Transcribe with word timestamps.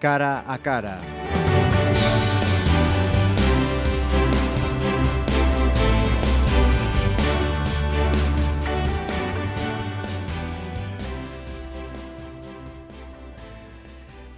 cara 0.00 0.44
a 0.46 0.56
cara. 0.58 1.17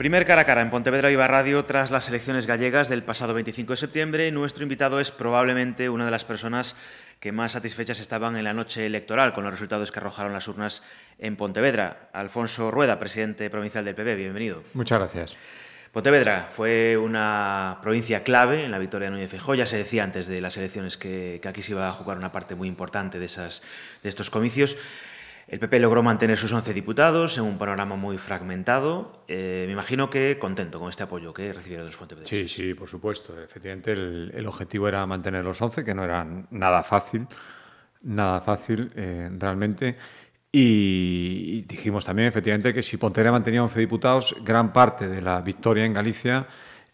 Primer 0.00 0.24
cara 0.24 0.40
a 0.40 0.44
cara 0.46 0.62
en 0.62 0.70
Pontevedra 0.70 1.10
Viva 1.10 1.28
Radio 1.28 1.62
tras 1.66 1.90
las 1.90 2.08
elecciones 2.08 2.46
gallegas 2.46 2.88
del 2.88 3.02
pasado 3.02 3.34
25 3.34 3.74
de 3.74 3.76
septiembre. 3.76 4.32
Nuestro 4.32 4.62
invitado 4.62 4.98
es 4.98 5.10
probablemente 5.10 5.90
una 5.90 6.06
de 6.06 6.10
las 6.10 6.24
personas 6.24 6.74
que 7.20 7.32
más 7.32 7.52
satisfechas 7.52 8.00
estaban 8.00 8.34
en 8.38 8.44
la 8.44 8.54
noche 8.54 8.86
electoral 8.86 9.34
con 9.34 9.44
los 9.44 9.52
resultados 9.52 9.92
que 9.92 9.98
arrojaron 9.98 10.32
las 10.32 10.48
urnas 10.48 10.82
en 11.18 11.36
Pontevedra. 11.36 12.08
Alfonso 12.14 12.70
Rueda, 12.70 12.98
presidente 12.98 13.50
provincial 13.50 13.84
del 13.84 13.94
PP, 13.94 14.14
bienvenido. 14.14 14.62
Muchas 14.72 15.00
gracias. 15.00 15.36
Pontevedra 15.92 16.48
fue 16.50 16.96
una 16.96 17.76
provincia 17.82 18.22
clave 18.22 18.64
en 18.64 18.70
la 18.70 18.78
victoria 18.78 19.08
de 19.08 19.16
Núñez 19.16 19.28
Feijóo. 19.28 19.54
Ya 19.54 19.66
se 19.66 19.76
decía 19.76 20.02
antes 20.02 20.26
de 20.28 20.40
las 20.40 20.56
elecciones 20.56 20.96
que, 20.96 21.40
que, 21.42 21.48
aquí 21.48 21.60
se 21.60 21.72
iba 21.72 21.86
a 21.86 21.92
jugar 21.92 22.16
una 22.16 22.32
parte 22.32 22.54
muy 22.54 22.68
importante 22.68 23.18
de, 23.18 23.26
esas, 23.26 23.62
de 24.02 24.08
estos 24.08 24.30
comicios. 24.30 24.78
El 25.50 25.58
PP 25.58 25.80
logró 25.80 26.00
mantener 26.04 26.38
sus 26.38 26.52
11 26.52 26.72
diputados 26.72 27.36
en 27.36 27.42
un 27.42 27.58
panorama 27.58 27.96
muy 27.96 28.18
fragmentado. 28.18 29.24
Eh, 29.26 29.64
me 29.66 29.72
imagino 29.72 30.08
que 30.08 30.38
contento 30.38 30.78
con 30.78 30.88
este 30.88 31.02
apoyo 31.02 31.34
que 31.34 31.52
recibieron 31.52 31.86
los 31.86 31.96
pontevedreses. 31.96 32.52
Sí, 32.52 32.62
sí, 32.62 32.74
por 32.74 32.88
supuesto. 32.88 33.36
Efectivamente, 33.42 33.90
el, 33.90 34.30
el, 34.32 34.46
objetivo 34.46 34.86
era 34.86 35.04
mantener 35.06 35.44
los 35.44 35.60
11, 35.60 35.84
que 35.84 35.92
no 35.92 36.04
era 36.04 36.24
nada 36.50 36.84
fácil, 36.84 37.26
nada 38.02 38.40
fácil 38.40 38.92
eh, 38.94 39.28
realmente. 39.40 39.96
Y, 40.52 41.44
y, 41.48 41.62
dijimos 41.62 42.04
también, 42.04 42.28
efectivamente, 42.28 42.72
que 42.72 42.84
si 42.84 42.96
Pontevedra 42.96 43.32
mantenía 43.32 43.60
11 43.64 43.80
diputados, 43.80 44.36
gran 44.44 44.72
parte 44.72 45.08
de 45.08 45.20
la 45.20 45.40
victoria 45.40 45.84
en 45.84 45.92
Galicia 45.92 46.46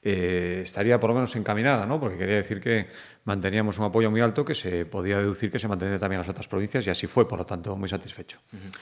eh, 0.08 0.60
estaría 0.62 1.00
por 1.00 1.10
lo 1.10 1.14
menos 1.14 1.34
encaminada, 1.34 1.84
¿no? 1.84 1.98
porque 1.98 2.16
quería 2.16 2.36
decir 2.36 2.60
que 2.60 2.86
manteníamos 3.26 3.78
un 3.78 3.84
apoyo 3.84 4.10
muy 4.10 4.22
alto 4.22 4.44
que 4.44 4.54
se 4.54 4.86
podía 4.86 5.18
deducir 5.18 5.50
que 5.52 5.58
se 5.58 5.68
mantenía 5.68 5.98
también 5.98 6.20
en 6.20 6.26
las 6.26 6.30
otras 6.30 6.48
provincias 6.48 6.86
y 6.86 6.90
así 6.90 7.06
fue, 7.06 7.28
por 7.28 7.38
lo 7.38 7.44
tanto, 7.44 7.76
muy 7.76 7.88
satisfecho. 7.88 8.38
Uh 8.52 8.56
-huh. 8.56 8.76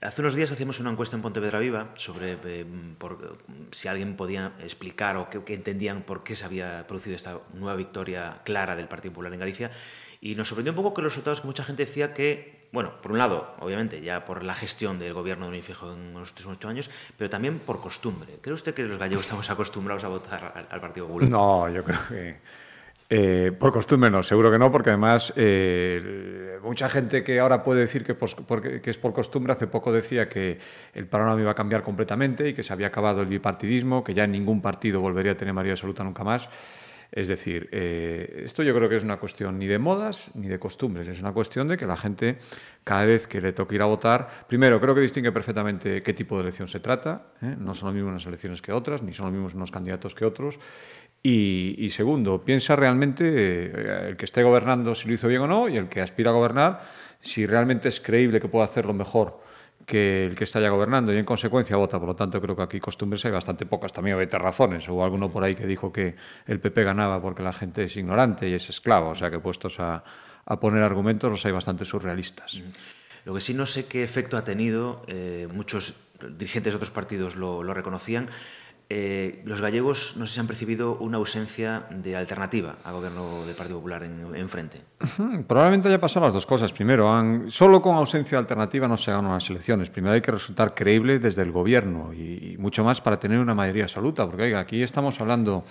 Hace 0.00 0.20
unos 0.20 0.34
días 0.34 0.52
hacíamos 0.52 0.78
una 0.78 0.90
encuesta 0.90 1.16
en 1.16 1.22
Pontevedra 1.22 1.58
Viva 1.58 1.92
sobre 1.94 2.36
eh, 2.44 2.66
por, 2.98 3.38
si 3.70 3.88
alguien 3.88 4.14
podía 4.14 4.52
explicar 4.60 5.16
o 5.16 5.30
qué, 5.30 5.54
entendían 5.54 6.02
por 6.02 6.22
qué 6.22 6.36
se 6.36 6.44
había 6.44 6.86
producido 6.86 7.16
esta 7.16 7.40
nueva 7.54 7.76
victoria 7.76 8.40
clara 8.44 8.76
del 8.76 8.88
Partido 8.88 9.12
Popular 9.12 9.32
en 9.32 9.40
Galicia 9.40 9.70
y 10.20 10.34
nos 10.34 10.48
sorprendió 10.48 10.72
un 10.72 10.76
poco 10.76 10.92
que 10.92 11.02
los 11.02 11.12
resultados 11.12 11.40
que 11.40 11.46
mucha 11.46 11.64
gente 11.64 11.86
decía 11.86 12.12
que, 12.12 12.68
bueno, 12.72 13.00
por 13.00 13.12
un 13.12 13.18
lado, 13.18 13.54
obviamente, 13.60 14.02
ya 14.02 14.24
por 14.24 14.42
la 14.42 14.54
gestión 14.54 14.98
del 14.98 15.14
gobierno 15.14 15.46
de 15.46 15.52
Núñez 15.52 15.64
Fijo 15.64 15.92
en 15.92 16.12
los 16.12 16.30
últimos 16.30 16.56
ocho 16.56 16.68
años, 16.68 16.90
pero 17.16 17.30
también 17.30 17.58
por 17.60 17.80
costumbre. 17.80 18.38
¿Cree 18.42 18.54
usted 18.54 18.74
que 18.74 18.82
los 18.82 18.98
gallegos 18.98 19.24
estamos 19.26 19.48
acostumbrados 19.48 20.04
a 20.04 20.08
votar 20.08 20.52
al, 20.54 20.66
al 20.70 20.80
Partido 20.80 21.06
Popular? 21.06 21.30
No, 21.30 21.70
yo 21.70 21.82
creo 21.82 22.00
que... 22.08 22.65
Eh, 23.08 23.52
por 23.56 23.72
costumbre 23.72 24.10
no, 24.10 24.22
seguro 24.22 24.50
que 24.50 24.58
no, 24.58 24.72
porque 24.72 24.90
además 24.90 25.32
eh, 25.36 26.58
mucha 26.62 26.88
gente 26.88 27.22
que 27.22 27.38
ahora 27.38 27.62
puede 27.62 27.80
decir 27.80 28.04
que, 28.04 28.16
que, 28.82 28.90
es 28.90 28.98
por 28.98 29.12
costumbre, 29.12 29.52
hace 29.52 29.68
poco 29.68 29.92
decía 29.92 30.28
que 30.28 30.58
el 30.92 31.06
panorama 31.06 31.40
iba 31.40 31.52
a 31.52 31.54
cambiar 31.54 31.82
completamente 31.84 32.48
y 32.48 32.54
que 32.54 32.64
se 32.64 32.72
había 32.72 32.88
acabado 32.88 33.20
el 33.20 33.28
bipartidismo, 33.28 34.02
que 34.02 34.12
ya 34.12 34.26
ningún 34.26 34.60
partido 34.60 35.00
volvería 35.00 35.32
a 35.32 35.36
tener 35.36 35.54
mayoría 35.54 35.74
absoluta 35.74 36.02
nunca 36.02 36.24
más. 36.24 36.48
Es 37.12 37.28
decir, 37.28 37.68
eh, 37.72 38.42
esto 38.44 38.62
yo 38.62 38.74
creo 38.74 38.88
que 38.88 38.96
es 38.96 39.04
una 39.04 39.18
cuestión 39.18 39.58
ni 39.58 39.66
de 39.66 39.78
modas 39.78 40.30
ni 40.34 40.48
de 40.48 40.58
costumbres, 40.58 41.06
es 41.08 41.20
una 41.20 41.32
cuestión 41.32 41.68
de 41.68 41.76
que 41.76 41.86
la 41.86 41.96
gente, 41.96 42.38
cada 42.84 43.06
vez 43.06 43.26
que 43.26 43.40
le 43.40 43.52
toque 43.52 43.76
ir 43.76 43.82
a 43.82 43.86
votar, 43.86 44.28
primero 44.48 44.80
creo 44.80 44.94
que 44.94 45.00
distingue 45.00 45.32
perfectamente 45.32 46.02
qué 46.02 46.12
tipo 46.12 46.36
de 46.36 46.42
elección 46.42 46.68
se 46.68 46.80
trata, 46.80 47.28
¿eh? 47.42 47.54
no 47.58 47.74
son 47.74 47.88
lo 47.88 47.94
mismo 47.94 48.08
unas 48.08 48.26
elecciones 48.26 48.60
que 48.60 48.72
otras, 48.72 49.02
ni 49.02 49.12
son 49.14 49.26
los 49.26 49.32
mismos 49.34 49.54
unos 49.54 49.70
candidatos 49.70 50.14
que 50.14 50.24
otros, 50.24 50.58
y, 51.28 51.74
y, 51.84 51.90
segundo, 51.90 52.40
piensa 52.40 52.76
realmente 52.76 53.24
eh, 53.26 54.08
el 54.10 54.16
que 54.16 54.26
esté 54.26 54.44
gobernando 54.44 54.94
si 54.94 55.08
lo 55.08 55.14
hizo 55.14 55.26
bien 55.26 55.42
o 55.42 55.48
no 55.48 55.68
y 55.68 55.76
el 55.76 55.88
que 55.88 56.00
aspira 56.00 56.30
a 56.30 56.32
gobernar 56.32 56.82
si 57.20 57.46
realmente 57.46 57.88
es 57.88 57.98
creíble 57.98 58.40
que 58.40 58.46
pueda 58.46 58.64
hacerlo 58.64 58.92
mejor 58.94 59.40
que 59.84 60.26
el 60.26 60.36
que 60.36 60.44
está 60.44 60.60
ya 60.60 60.68
gobernando 60.68 61.12
y 61.12 61.16
en 61.16 61.24
consecuencia 61.24 61.76
vota. 61.76 61.98
Por 61.98 62.08
lo 62.08 62.14
tanto, 62.14 62.40
creo 62.40 62.54
que 62.54 62.62
aquí 62.62 62.78
costumbres 62.78 63.24
hay 63.24 63.32
bastante 63.32 63.66
pocas. 63.66 63.92
También 63.92 64.18
hay 64.18 64.26
razones. 64.26 64.88
Hubo 64.88 65.04
alguno 65.04 65.30
por 65.30 65.42
ahí 65.42 65.54
que 65.56 65.66
dijo 65.66 65.92
que 65.92 66.14
el 66.46 66.60
PP 66.60 66.84
ganaba 66.84 67.20
porque 67.20 67.42
la 67.42 67.52
gente 67.52 67.84
es 67.84 67.96
ignorante 67.96 68.48
y 68.48 68.54
es 68.54 68.68
esclavo. 68.68 69.10
O 69.10 69.14
sea 69.14 69.30
que 69.30 69.38
puestos 69.38 69.80
a, 69.80 70.04
a 70.44 70.60
poner 70.60 70.82
argumentos 70.82 71.30
los 71.30 71.44
hay 71.46 71.52
bastante 71.52 71.84
surrealistas. 71.84 72.60
Lo 73.24 73.34
que 73.34 73.40
sí 73.40 73.54
no 73.54 73.66
sé 73.66 73.86
qué 73.86 74.04
efecto 74.04 74.36
ha 74.36 74.44
tenido, 74.44 75.02
eh, 75.08 75.48
muchos 75.52 75.94
dirigentes 76.20 76.72
de 76.72 76.76
otros 76.76 76.90
partidos 76.90 77.36
lo, 77.36 77.62
lo 77.62 77.74
reconocían, 77.74 78.28
eh, 78.88 79.42
los 79.44 79.60
gallegos 79.60 80.14
no 80.16 80.26
sé 80.26 80.34
si 80.34 80.40
han 80.40 80.46
percibido 80.46 80.96
una 80.98 81.16
ausencia 81.16 81.86
de 81.90 82.14
alternativa 82.14 82.76
al 82.84 82.94
gobierno 82.94 83.44
del 83.44 83.56
Partido 83.56 83.78
Popular 83.78 84.04
en, 84.04 84.34
en 84.34 84.48
frente. 84.48 84.80
Probablemente 85.48 85.88
haya 85.88 86.00
pasado 86.00 86.26
las 86.26 86.32
dos 86.32 86.46
cosas. 86.46 86.72
Primero, 86.72 87.10
solo 87.48 87.82
con 87.82 87.96
ausencia 87.96 88.36
de 88.36 88.42
alternativa 88.42 88.86
no 88.86 88.96
se 88.96 89.10
ganan 89.10 89.32
las 89.32 89.50
elecciones. 89.50 89.90
Primero 89.90 90.14
hay 90.14 90.20
que 90.20 90.30
resultar 90.30 90.74
creíble 90.74 91.18
desde 91.18 91.42
el 91.42 91.50
gobierno 91.50 92.12
y, 92.14 92.56
mucho 92.58 92.84
más 92.84 93.00
para 93.00 93.18
tener 93.18 93.40
una 93.40 93.54
mayoría 93.54 93.84
absoluta. 93.84 94.24
Porque 94.24 94.54
aquí 94.54 94.82
estamos 94.82 95.20
hablando 95.20 95.64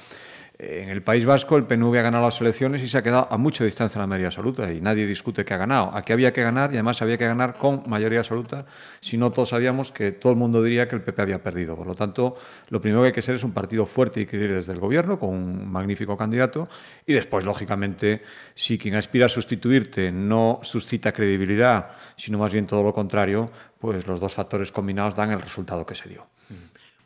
en 0.58 0.90
el 0.90 1.02
País 1.04 1.26
Vasco 1.26 1.58
el 1.58 1.66
PNV 1.66 1.98
ha 1.98 2.02
ganado 2.02 2.26
las 2.26 2.40
elecciones 2.40 2.82
y 2.82 2.88
se 2.88 2.98
ha 2.98 3.04
quedado 3.04 3.28
a 3.30 3.38
mucha 3.38 3.66
distancia 3.66 4.00
en 4.00 4.04
la 4.04 4.08
mayoría 4.08 4.28
absoluta 4.28 4.72
y 4.72 4.80
nadie 4.80 5.06
discute 5.06 5.44
que 5.44 5.54
ha 5.54 5.58
ganado. 5.58 5.92
Aquí 5.94 6.14
había 6.14 6.32
que 6.32 6.44
ganar 6.44 6.72
y 6.72 6.76
además 6.76 7.02
había 7.02 7.18
que 7.18 7.26
ganar 7.26 7.56
con 7.56 7.84
mayoría 7.88 8.20
absoluta, 8.20 8.66
si 9.02 9.18
no 9.18 9.32
todos 9.32 9.50
sabíamos 9.50 9.92
que 9.92 10.14
todo 10.14 10.32
el 10.32 10.38
mundo 10.38 10.64
diría 10.64 10.88
que 10.88 10.96
el 10.96 11.02
PP 11.02 11.22
había 11.22 11.44
perdido. 11.44 11.76
Por 11.76 11.88
lo 11.88 11.96
tanto, 11.96 12.38
lo 12.70 12.80
primero 12.80 13.02
que 13.02 13.08
hay 13.08 13.14
que 13.14 13.22
ser 13.22 13.36
es 13.36 13.44
un 13.44 13.52
partido 13.52 13.86
fuerte 13.86 14.22
y 14.22 14.26
creíble 14.26 14.56
desde 14.56 14.72
el 14.72 14.80
gobierno, 14.80 15.20
con 15.20 15.30
un 15.30 15.70
magnífico 15.70 16.16
candidato, 16.16 16.70
y 17.06 17.14
después, 17.14 17.44
lógicamente, 17.44 18.22
si 18.54 18.78
quien 18.78 18.96
aspira 18.96 19.26
a 19.26 19.30
sustituirte 19.30 20.12
no 20.12 20.60
suscita 20.64 21.12
credibilidad, 21.12 21.92
sino 22.16 22.38
más 22.38 22.54
bien 22.54 22.66
todo 22.66 22.82
lo 22.82 22.94
contrario, 22.94 23.52
pues 23.78 24.08
los 24.08 24.22
dos 24.22 24.34
factores 24.34 24.72
combinados 24.72 25.16
dan 25.16 25.32
el 25.32 25.42
resultado 25.42 25.86
que 25.86 25.96
se 25.96 26.08
dio. 26.08 26.28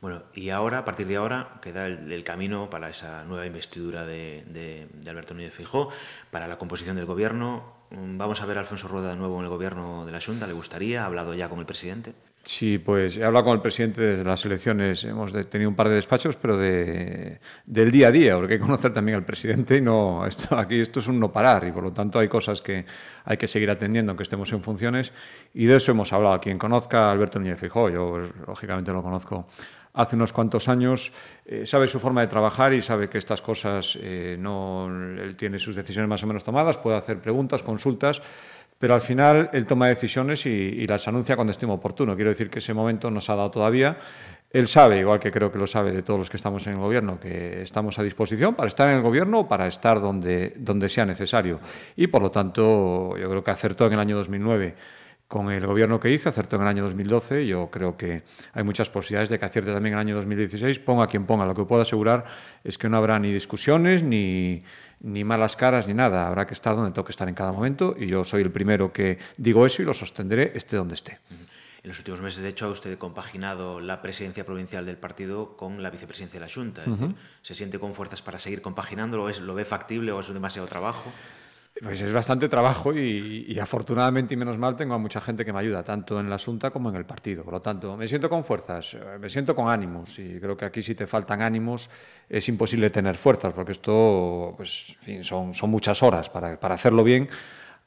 Bueno, 0.02 0.24
y 0.34 0.50
ahora, 0.50 0.80
a 0.80 0.86
partir 0.86 1.08
de 1.08 1.18
ahora, 1.18 1.60
queda 1.62 1.86
el, 1.88 2.24
camino 2.24 2.70
para 2.70 2.90
esa 2.90 3.26
nueva 3.26 3.46
investidura 3.46 4.06
de, 4.06 4.44
de, 4.48 5.10
Alberto 5.10 5.34
Núñez 5.34 5.54
Fijó, 5.54 5.90
para 6.32 6.48
la 6.48 6.58
composición 6.58 6.96
del 6.96 7.06
gobierno. 7.06 7.74
Vamos 7.92 8.42
a 8.42 8.46
ver 8.46 8.58
a 8.58 8.62
Alfonso 8.62 8.88
Rueda 8.88 9.10
de 9.10 9.18
nuevo 9.18 9.38
en 9.40 9.44
el 9.44 9.50
gobierno 9.50 10.06
de 10.06 10.12
la 10.14 10.22
Junta, 10.22 10.48
¿le 10.48 10.54
gustaría? 10.54 11.04
¿Ha 11.04 11.06
hablado 11.06 11.34
ya 11.34 11.50
con 11.50 11.60
el 11.60 11.66
presidente? 11.66 12.14
Sí, 12.44 12.78
pues 12.78 13.18
he 13.18 13.24
hablado 13.26 13.46
con 13.46 13.56
el 13.56 13.62
presidente 13.62 14.02
desde 14.02 14.24
las 14.24 14.44
elecciones. 14.46 15.04
Hemos 15.04 15.34
tenido 15.50 15.70
un 15.70 15.76
par 15.76 15.90
de 15.90 15.96
despachos, 15.96 16.38
pero 16.38 16.58
de, 16.58 17.40
del 17.66 17.92
día 17.92 18.08
a 18.08 18.12
día, 18.12 18.36
porque 18.36 18.54
hay 18.54 18.60
que 18.60 18.66
conocer 18.66 18.94
también 18.94 19.18
al 19.18 19.26
presidente 19.26 19.78
y 19.78 19.82
no 19.82 20.26
esto, 20.26 20.58
aquí 20.58 20.80
esto 20.80 21.00
es 21.00 21.08
un 21.08 21.20
no 21.20 21.32
parar 21.32 21.68
y 21.68 21.72
por 21.72 21.84
lo 21.84 21.92
tanto 21.92 22.18
hay 22.18 22.30
cosas 22.30 22.62
que 22.62 22.86
hay 23.26 23.38
que 23.38 23.48
seguir 23.48 23.70
atendiendo 23.70 24.12
aunque 24.12 24.24
estemos 24.24 24.52
en 24.54 24.64
funciones 24.64 25.12
y 25.54 25.66
de 25.66 25.76
eso 25.76 25.92
hemos 25.92 26.14
hablado. 26.14 26.40
Quien 26.40 26.58
conozca 26.58 27.10
a 27.10 27.12
Alberto 27.12 27.40
Núñez 27.40 27.60
Fijó, 27.60 27.90
yo 27.90 28.10
pues, 28.12 28.48
lógicamente 28.48 28.94
lo 28.94 29.04
conozco 29.04 29.48
hace 29.94 30.16
unos 30.16 30.34
cuantos 30.34 30.68
años, 30.68 31.12
eh, 31.46 31.66
sabe 31.66 31.88
su 31.88 32.00
forma 32.00 32.22
de 32.22 32.28
trabajar 32.28 32.74
y 32.74 32.82
sabe 32.82 33.10
que 33.10 33.18
estas 33.18 33.42
cosas 33.42 33.98
eh, 34.02 34.38
no 34.40 34.86
él 34.88 35.36
tiene 35.36 35.60
sus 35.60 35.76
decisiones 35.76 36.10
más 36.10 36.24
o 36.24 36.28
menos 36.28 36.44
tomadas, 36.44 36.78
puede 36.78 36.98
hacer 36.98 37.20
preguntas, 37.20 37.64
consultas, 37.64 38.22
pero 38.80 38.94
al 38.94 39.02
final 39.02 39.50
él 39.52 39.66
toma 39.66 39.90
decisiones 39.90 40.46
y, 40.46 40.88
las 40.88 41.08
anuncia 41.08 41.36
cuando 41.36 41.52
estime 41.52 41.74
oportuno. 41.74 42.16
Quiero 42.16 42.30
decir 42.30 42.50
que 42.50 42.60
ese 42.60 42.74
momento 42.74 43.12
no 43.12 43.20
se 43.20 43.32
ha 43.32 43.36
dado 43.36 43.52
todavía. 43.52 43.98
Él 44.52 44.70
sabe, 44.70 45.00
igual 45.00 45.20
que 45.20 45.32
creo 45.32 45.52
que 45.52 45.60
lo 45.60 45.68
sabe 45.68 45.92
de 45.92 46.02
todos 46.02 46.18
los 46.18 46.30
que 46.30 46.38
estamos 46.38 46.66
en 46.66 46.74
el 46.74 46.80
gobierno, 46.80 47.20
que 47.20 47.62
estamos 47.62 48.00
a 48.00 48.04
disposición 48.04 48.56
para 48.56 48.70
estar 48.70 48.90
en 48.90 48.96
el 48.96 49.02
gobierno 49.02 49.42
o 49.42 49.48
para 49.50 49.68
estar 49.68 50.00
donde, 50.00 50.54
donde 50.58 50.88
sea 50.88 51.06
necesario. 51.06 51.60
Y 51.98 52.08
por 52.08 52.22
lo 52.22 52.32
tanto, 52.32 53.18
yo 53.18 53.30
creo 53.30 53.44
que 53.44 53.52
acertó 53.52 53.86
en 53.86 53.94
el 53.94 54.00
año 54.00 54.16
2009 54.16 54.76
con 55.30 55.52
el 55.52 55.66
gobierno 55.68 56.00
que 56.00 56.12
hizo, 56.12 56.28
acertó 56.28 56.56
en 56.56 56.64
el 56.64 56.68
año 56.68 56.84
2012. 56.86 57.46
Yo 57.46 57.70
creo 57.70 57.96
que 57.96 58.24
hay 58.52 58.64
muchas 58.64 58.90
posibilidades 58.90 59.30
de 59.30 59.38
que 59.38 59.46
acierte 59.46 59.72
también 59.72 59.94
en 59.94 60.00
el 60.00 60.08
año 60.08 60.16
2016. 60.16 60.80
Ponga 60.80 61.06
quien 61.06 61.28
ponga. 61.28 61.46
Lo 61.46 61.54
que 61.54 61.64
puedo 61.66 61.84
asegurar 61.84 62.26
es 62.64 62.80
que 62.80 62.90
no 62.90 62.98
habrá 62.98 63.20
ni 63.20 63.32
discusiones, 63.32 64.02
ni, 64.02 64.64
ni 65.02 65.24
malas 65.24 65.56
caras, 65.56 65.88
ni 65.88 65.94
nada. 65.94 66.28
Habrá 66.28 66.48
que 66.48 66.56
estar 66.56 66.76
donde 66.76 66.94
toque 66.94 67.12
estar 67.12 67.30
en 67.30 67.36
cada 67.36 67.52
momento. 67.52 67.96
Y 67.96 68.08
yo 68.08 68.26
soy 68.26 68.42
el 68.42 68.50
primero 68.50 68.92
que 68.92 69.20
digo 69.38 69.68
eso 69.68 69.84
y 69.84 69.86
lo 69.86 69.94
sostendré, 69.94 70.52
esté 70.56 70.78
donde 70.78 70.96
esté. 70.96 71.20
En 71.84 71.88
los 71.88 72.00
últimos 72.00 72.22
meses, 72.22 72.42
de 72.42 72.50
hecho, 72.50 72.66
ha 72.66 72.70
usted 72.70 72.98
compaginado 72.98 73.80
la 73.80 74.02
presidencia 74.02 74.44
provincial 74.44 74.84
del 74.88 74.98
partido 74.98 75.56
con 75.56 75.84
la 75.84 75.92
vicepresidencia 75.92 76.40
de 76.40 76.48
la 76.48 76.52
Junta. 76.52 76.82
Es 76.82 76.88
uh 76.88 76.92
-huh. 76.92 77.00
decir, 77.02 77.16
¿Se 77.44 77.54
siente 77.54 77.78
con 77.78 77.94
fuerzas 77.94 78.24
para 78.24 78.40
seguir 78.40 78.64
compaginándolo? 78.64 79.30
¿Es, 79.30 79.40
¿Lo 79.42 79.54
ve 79.54 79.64
factible 79.64 80.12
o 80.12 80.20
es 80.22 80.34
demasiado 80.34 80.68
trabajo? 80.68 81.14
Pues 81.82 82.02
es 82.02 82.12
bastante 82.12 82.50
trabajo 82.50 82.94
y, 82.94 83.58
afortunadamente 83.58 84.34
y 84.34 84.38
menos 84.38 84.58
mal 84.58 84.76
tengo 84.76 84.96
a 84.96 84.98
mucha 84.98 85.22
gente 85.22 85.46
que 85.46 85.54
me 85.54 85.60
ayuda, 85.60 85.82
tanto 85.82 86.20
en 86.20 86.30
la 86.30 86.36
Asunta 86.36 86.72
como 86.72 86.90
en 86.90 86.96
el 86.98 87.06
partido. 87.06 87.44
Por 87.44 87.54
lo 87.54 87.62
tanto, 87.62 87.96
me 87.96 88.08
siento 88.08 88.30
con 88.30 88.44
fuerzas, 88.44 88.98
me 89.20 89.30
siento 89.30 89.56
con 89.56 89.70
ánimos 89.70 90.20
y 90.20 90.40
creo 90.40 90.58
que 90.58 90.66
aquí 90.66 90.82
si 90.82 90.94
te 90.94 91.08
faltan 91.08 91.42
ánimos 91.42 91.90
es 92.28 92.50
imposible 92.50 92.90
tener 92.90 93.16
fuerzas 93.16 93.54
porque 93.54 93.72
esto 93.72 94.56
pues, 94.58 94.98
son, 95.22 95.54
muchas 95.70 96.04
horas. 96.04 96.30
Para, 96.30 96.60
para 96.60 96.76
hacerlo 96.76 97.04
bien 97.04 97.30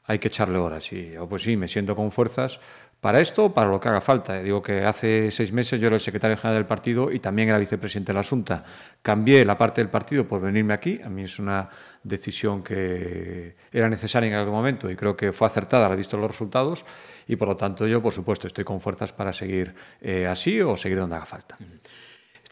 hay 0.05 0.17
que 0.17 0.27
echarle 0.27 0.57
horas 0.57 0.91
y 0.91 1.11
yo 1.11 1.29
pues 1.29 1.43
sí, 1.43 1.55
me 1.55 1.67
siento 1.67 1.95
con 1.95 2.11
fuerzas 2.11 2.59
para 3.03 3.19
esto 3.19 3.45
o 3.45 3.53
para 3.53 3.69
lo 3.69 3.81
que 3.81 3.89
haga 3.89 3.99
falta. 3.99 4.41
Digo 4.41 4.61
que 4.61 4.85
hace 4.85 5.29
seis 5.29 5.51
meses 5.51 5.77
yo 5.77 5.87
era 5.87 5.97
el 5.97 6.01
secretario 6.01 6.37
general 6.37 6.55
del 6.55 6.65
partido 6.65 7.11
y 7.11 7.19
también 7.19 7.49
era 7.49 7.57
vicepresidente 7.59 8.13
de 8.13 8.17
la 8.17 8.23
Junta. 8.23 8.63
Cambié 9.01 9.43
la 9.43 9.57
parte 9.57 9.81
del 9.81 9.89
partido 9.89 10.25
por 10.25 10.39
venirme 10.39 10.73
aquí. 10.73 11.01
A 11.03 11.09
mí 11.09 11.23
es 11.23 11.37
una 11.37 11.67
decisión 12.03 12.63
que 12.63 13.55
era 13.71 13.89
necesaria 13.89 14.29
en 14.29 14.35
algún 14.35 14.53
momento 14.53 14.89
y 14.89 14.95
creo 14.95 15.15
que 15.15 15.31
fue 15.31 15.47
acertada, 15.47 15.89
la 15.89 15.95
visto 15.95 16.17
los 16.17 16.29
resultados 16.29 16.85
y 17.27 17.35
por 17.35 17.47
lo 17.47 17.55
tanto 17.55 17.87
yo, 17.87 18.01
por 18.01 18.13
supuesto, 18.13 18.47
estoy 18.47 18.63
con 18.63 18.81
fuerzas 18.81 19.13
para 19.13 19.33
seguir 19.33 19.73
eh, 20.01 20.27
así 20.27 20.61
o 20.61 20.75
seguir 20.77 20.99
donde 20.99 21.15
haga 21.15 21.25
falta. 21.25 21.57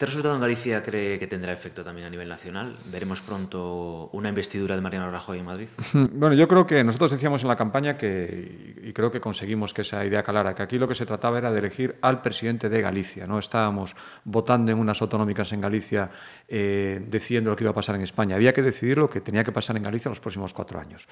¿Este 0.02 0.10
resultado 0.10 0.34
en 0.34 0.40
Galicia 0.40 0.82
cree 0.82 1.16
que 1.16 1.28
tendrá 1.28 1.52
efecto 1.52 1.84
también 1.84 2.08
a 2.08 2.10
nivel 2.10 2.28
nacional? 2.28 2.76
¿Veremos 2.86 3.20
pronto 3.20 4.10
una 4.12 4.30
investidura 4.30 4.74
de 4.74 4.80
Mariano 4.80 5.08
Rajoy 5.12 5.38
en 5.38 5.44
Madrid? 5.44 5.68
Bueno, 6.12 6.34
yo 6.34 6.48
creo 6.48 6.66
que 6.66 6.82
nosotros 6.82 7.12
decíamos 7.12 7.42
en 7.42 7.48
la 7.48 7.54
campaña 7.54 7.96
que, 7.96 8.80
y 8.82 8.92
creo 8.92 9.12
que 9.12 9.20
conseguimos 9.20 9.72
que 9.72 9.82
esa 9.82 10.04
idea 10.04 10.24
calara, 10.24 10.56
que 10.56 10.62
aquí 10.62 10.76
lo 10.76 10.88
que 10.88 10.96
se 10.96 11.06
trataba 11.06 11.38
era 11.38 11.52
de 11.52 11.60
elegir 11.60 11.94
al 12.00 12.20
presidente 12.20 12.68
de 12.68 12.80
Galicia. 12.80 13.28
No 13.28 13.38
estábamos 13.38 13.94
votando 14.24 14.72
en 14.72 14.78
unas 14.78 15.00
autonómicas 15.02 15.52
en 15.52 15.60
Galicia 15.60 16.10
eh, 16.48 17.00
decidiendo 17.08 17.50
lo 17.50 17.56
que 17.56 17.62
iba 17.62 17.70
a 17.70 17.74
pasar 17.74 17.94
en 17.94 18.02
España. 18.02 18.34
Había 18.34 18.52
que 18.52 18.62
decidir 18.62 18.98
lo 18.98 19.08
que 19.08 19.20
tenía 19.20 19.44
que 19.44 19.52
pasar 19.52 19.76
en 19.76 19.84
Galicia 19.84 20.08
en 20.08 20.12
los 20.12 20.20
próximos 20.20 20.52
cuatro 20.52 20.80
años. 20.80 21.06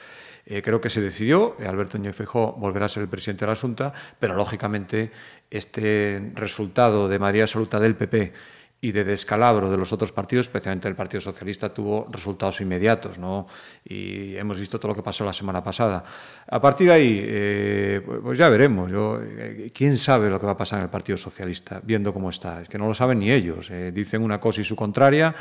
Eh, 0.45 0.63
creo 0.63 0.81
que 0.81 0.91
se 0.91 1.01
decidió, 1.01 1.55
eh, 1.61 1.69
Alberto 1.69 1.97
Núñez 1.97 2.17
Feijóo 2.17 2.55
volverá 2.55 2.87
a 2.87 2.89
ser 2.89 3.05
el 3.05 3.09
presidente 3.09 3.45
de 3.45 3.53
la 3.53 3.57
Junta, 3.57 3.93
pero 4.19 4.35
lógicamente 4.35 5.13
este 5.49 6.33
resultado 6.35 7.09
de 7.09 7.21
María 7.21 7.45
absoluta 7.45 7.79
del 7.79 7.95
PP 7.95 8.33
y 8.83 8.93
de 8.93 9.05
descalabro 9.05 9.71
de 9.71 9.77
los 9.77 9.93
otros 9.93 10.11
partidos, 10.11 10.47
especialmente 10.47 10.89
el 10.89 10.95
Partido 10.95 11.21
Socialista, 11.21 11.73
tuvo 11.73 12.07
resultados 12.11 12.61
inmediatos, 12.63 13.19
¿no? 13.19 13.47
Y 13.85 14.37
hemos 14.37 14.59
visto 14.59 14.79
todo 14.79 14.89
lo 14.89 14.95
que 14.95 15.03
pasó 15.03 15.25
la 15.25 15.35
semana 15.35 15.63
pasada. 15.63 16.03
A 16.49 16.61
partir 16.61 16.89
de 16.89 16.93
ahí, 16.95 17.21
eh, 17.23 18.01
pues 18.23 18.39
ya 18.39 18.49
veremos. 18.49 18.91
Yo, 18.91 19.21
eh, 19.23 19.71
¿Quién 19.75 19.99
sabe 19.99 20.31
lo 20.31 20.41
que 20.41 20.47
va 20.47 20.53
a 20.53 20.57
pasar 20.57 20.79
en 20.79 20.85
el 20.85 20.91
Partido 20.91 21.19
Socialista, 21.19 21.81
viendo 21.83 22.15
cómo 22.15 22.31
está? 22.31 22.63
Es 22.63 22.69
que 22.69 22.79
no 22.79 22.87
lo 22.87 22.95
saben 22.95 23.19
ni 23.19 23.31
ellos. 23.31 23.71
Eh, 23.71 23.93
dicen 23.93 24.23
una 24.23 24.41
cosa 24.41 24.63
y 24.63 24.65
su 24.65 24.75
contraria. 24.75 25.35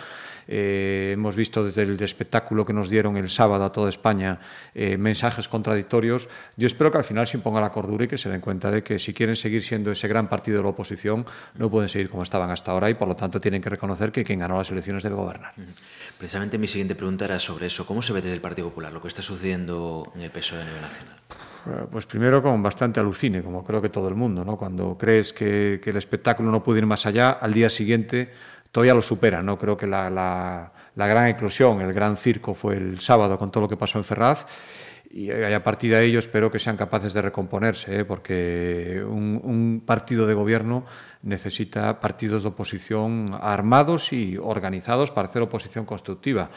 Eh, 0.52 1.12
hemos 1.14 1.36
visto 1.36 1.64
desde 1.64 1.84
el 1.84 2.02
espectáculo 2.02 2.66
que 2.66 2.74
nos 2.74 2.90
dieron 2.90 3.18
el 3.18 3.30
sábado 3.30 3.64
a 3.64 3.72
toda 3.72 3.88
España 3.88 4.40
eh, 4.74 4.98
mensajes 4.98 5.48
contradictorios. 5.48 6.28
Yo 6.58 6.66
espero 6.66 6.92
que 6.92 6.98
al 6.98 7.04
final 7.04 7.28
se 7.28 7.38
imponga 7.38 7.62
la 7.62 7.72
cordura 7.72 8.06
y 8.06 8.08
que 8.08 8.18
se 8.18 8.32
den 8.32 8.42
cuenta 8.42 8.72
de 8.72 8.82
que 8.82 8.98
si 8.98 9.14
quieren 9.14 9.36
seguir 9.36 9.64
siendo 9.64 9.92
ese 9.92 10.08
gran 10.08 10.28
partido 10.28 10.58
de 10.58 10.64
la 10.64 10.70
oposición, 10.70 11.24
no 11.54 11.70
pueden 11.70 11.88
seguir 11.88 12.10
como 12.10 12.24
estaban 12.24 12.50
hasta 12.50 12.72
ahora 12.72 12.90
y 12.90 12.96
por 12.96 13.08
lo 13.08 13.16
tanto 13.16 13.40
tienen 13.40 13.62
que 13.62 13.70
reconocer 13.70 14.12
que 14.12 14.24
quien 14.24 14.40
ganó 14.40 14.58
las 14.58 14.72
elecciones 14.72 15.04
debe 15.04 15.18
gobernar. 15.18 15.54
Precisamente 16.18 16.58
mi 16.58 16.66
siguiente 16.66 16.96
pregunta 16.96 17.26
era 17.26 17.38
sobre 17.38 17.68
eso. 17.68 17.86
¿Cómo 17.86 18.02
se 18.02 18.12
ve 18.12 18.22
desde 18.22 18.34
el 18.34 18.42
Partido 18.42 18.70
Popular 18.70 18.92
lo 18.92 19.04
que 19.04 19.08
está 19.08 19.22
sucediendo 19.22 20.12
en 20.16 20.22
el 20.22 20.32
PSOE 20.32 20.64
a 20.64 20.66
nivel 20.66 20.82
nacional? 20.82 21.18
Pues 21.92 22.08
primero 22.08 22.42
con 22.42 22.64
bastante 22.64 23.00
alucine, 23.00 23.44
como 23.44 23.64
creo 23.64 23.82
que 23.82 23.90
todo 23.90 24.08
el 24.08 24.16
mundo, 24.16 24.44
¿no? 24.44 24.58
Cuando 24.58 24.98
crees 24.98 25.34
que, 25.34 25.80
que 25.84 25.92
el 25.92 25.98
espectáculo 25.98 26.50
no 26.50 26.64
puede 26.64 26.80
ir 26.80 26.88
más 26.88 27.06
allá, 27.06 27.32
al 27.32 27.54
día 27.54 27.70
siguiente 27.70 28.32
todavía 28.72 28.94
lo 28.94 29.02
supera. 29.02 29.42
¿no? 29.42 29.58
Creo 29.58 29.78
que 29.78 29.88
la, 29.88 30.10
la, 30.10 31.08
gran 31.08 31.28
eclosión, 31.28 31.82
el 31.82 31.94
gran 31.94 32.18
circo 32.18 32.54
fue 32.54 32.76
el 32.76 33.00
sábado 33.00 33.38
con 33.38 33.52
todo 33.52 33.62
lo 33.62 33.70
que 33.70 33.78
pasó 33.78 33.98
en 33.98 34.04
Ferraz. 34.04 34.46
Y 35.12 35.32
a 35.32 35.64
partir 35.64 35.92
de 35.92 36.06
ello 36.06 36.20
espero 36.20 36.52
que 36.52 36.60
sean 36.60 36.78
capaces 36.78 37.14
de 37.14 37.22
recomponerse, 37.24 38.02
¿eh? 38.02 38.06
porque 38.06 39.04
un, 39.04 39.82
partido 39.84 40.28
de 40.28 40.36
gobierno 40.36 40.86
necesita 41.24 42.00
partidos 42.00 42.44
de 42.44 42.50
oposición 42.50 43.36
armados 43.42 44.14
y 44.14 44.38
organizados 44.38 45.10
para 45.10 45.28
hacer 45.28 45.42
oposición 45.42 45.86
constructiva. 45.86 46.52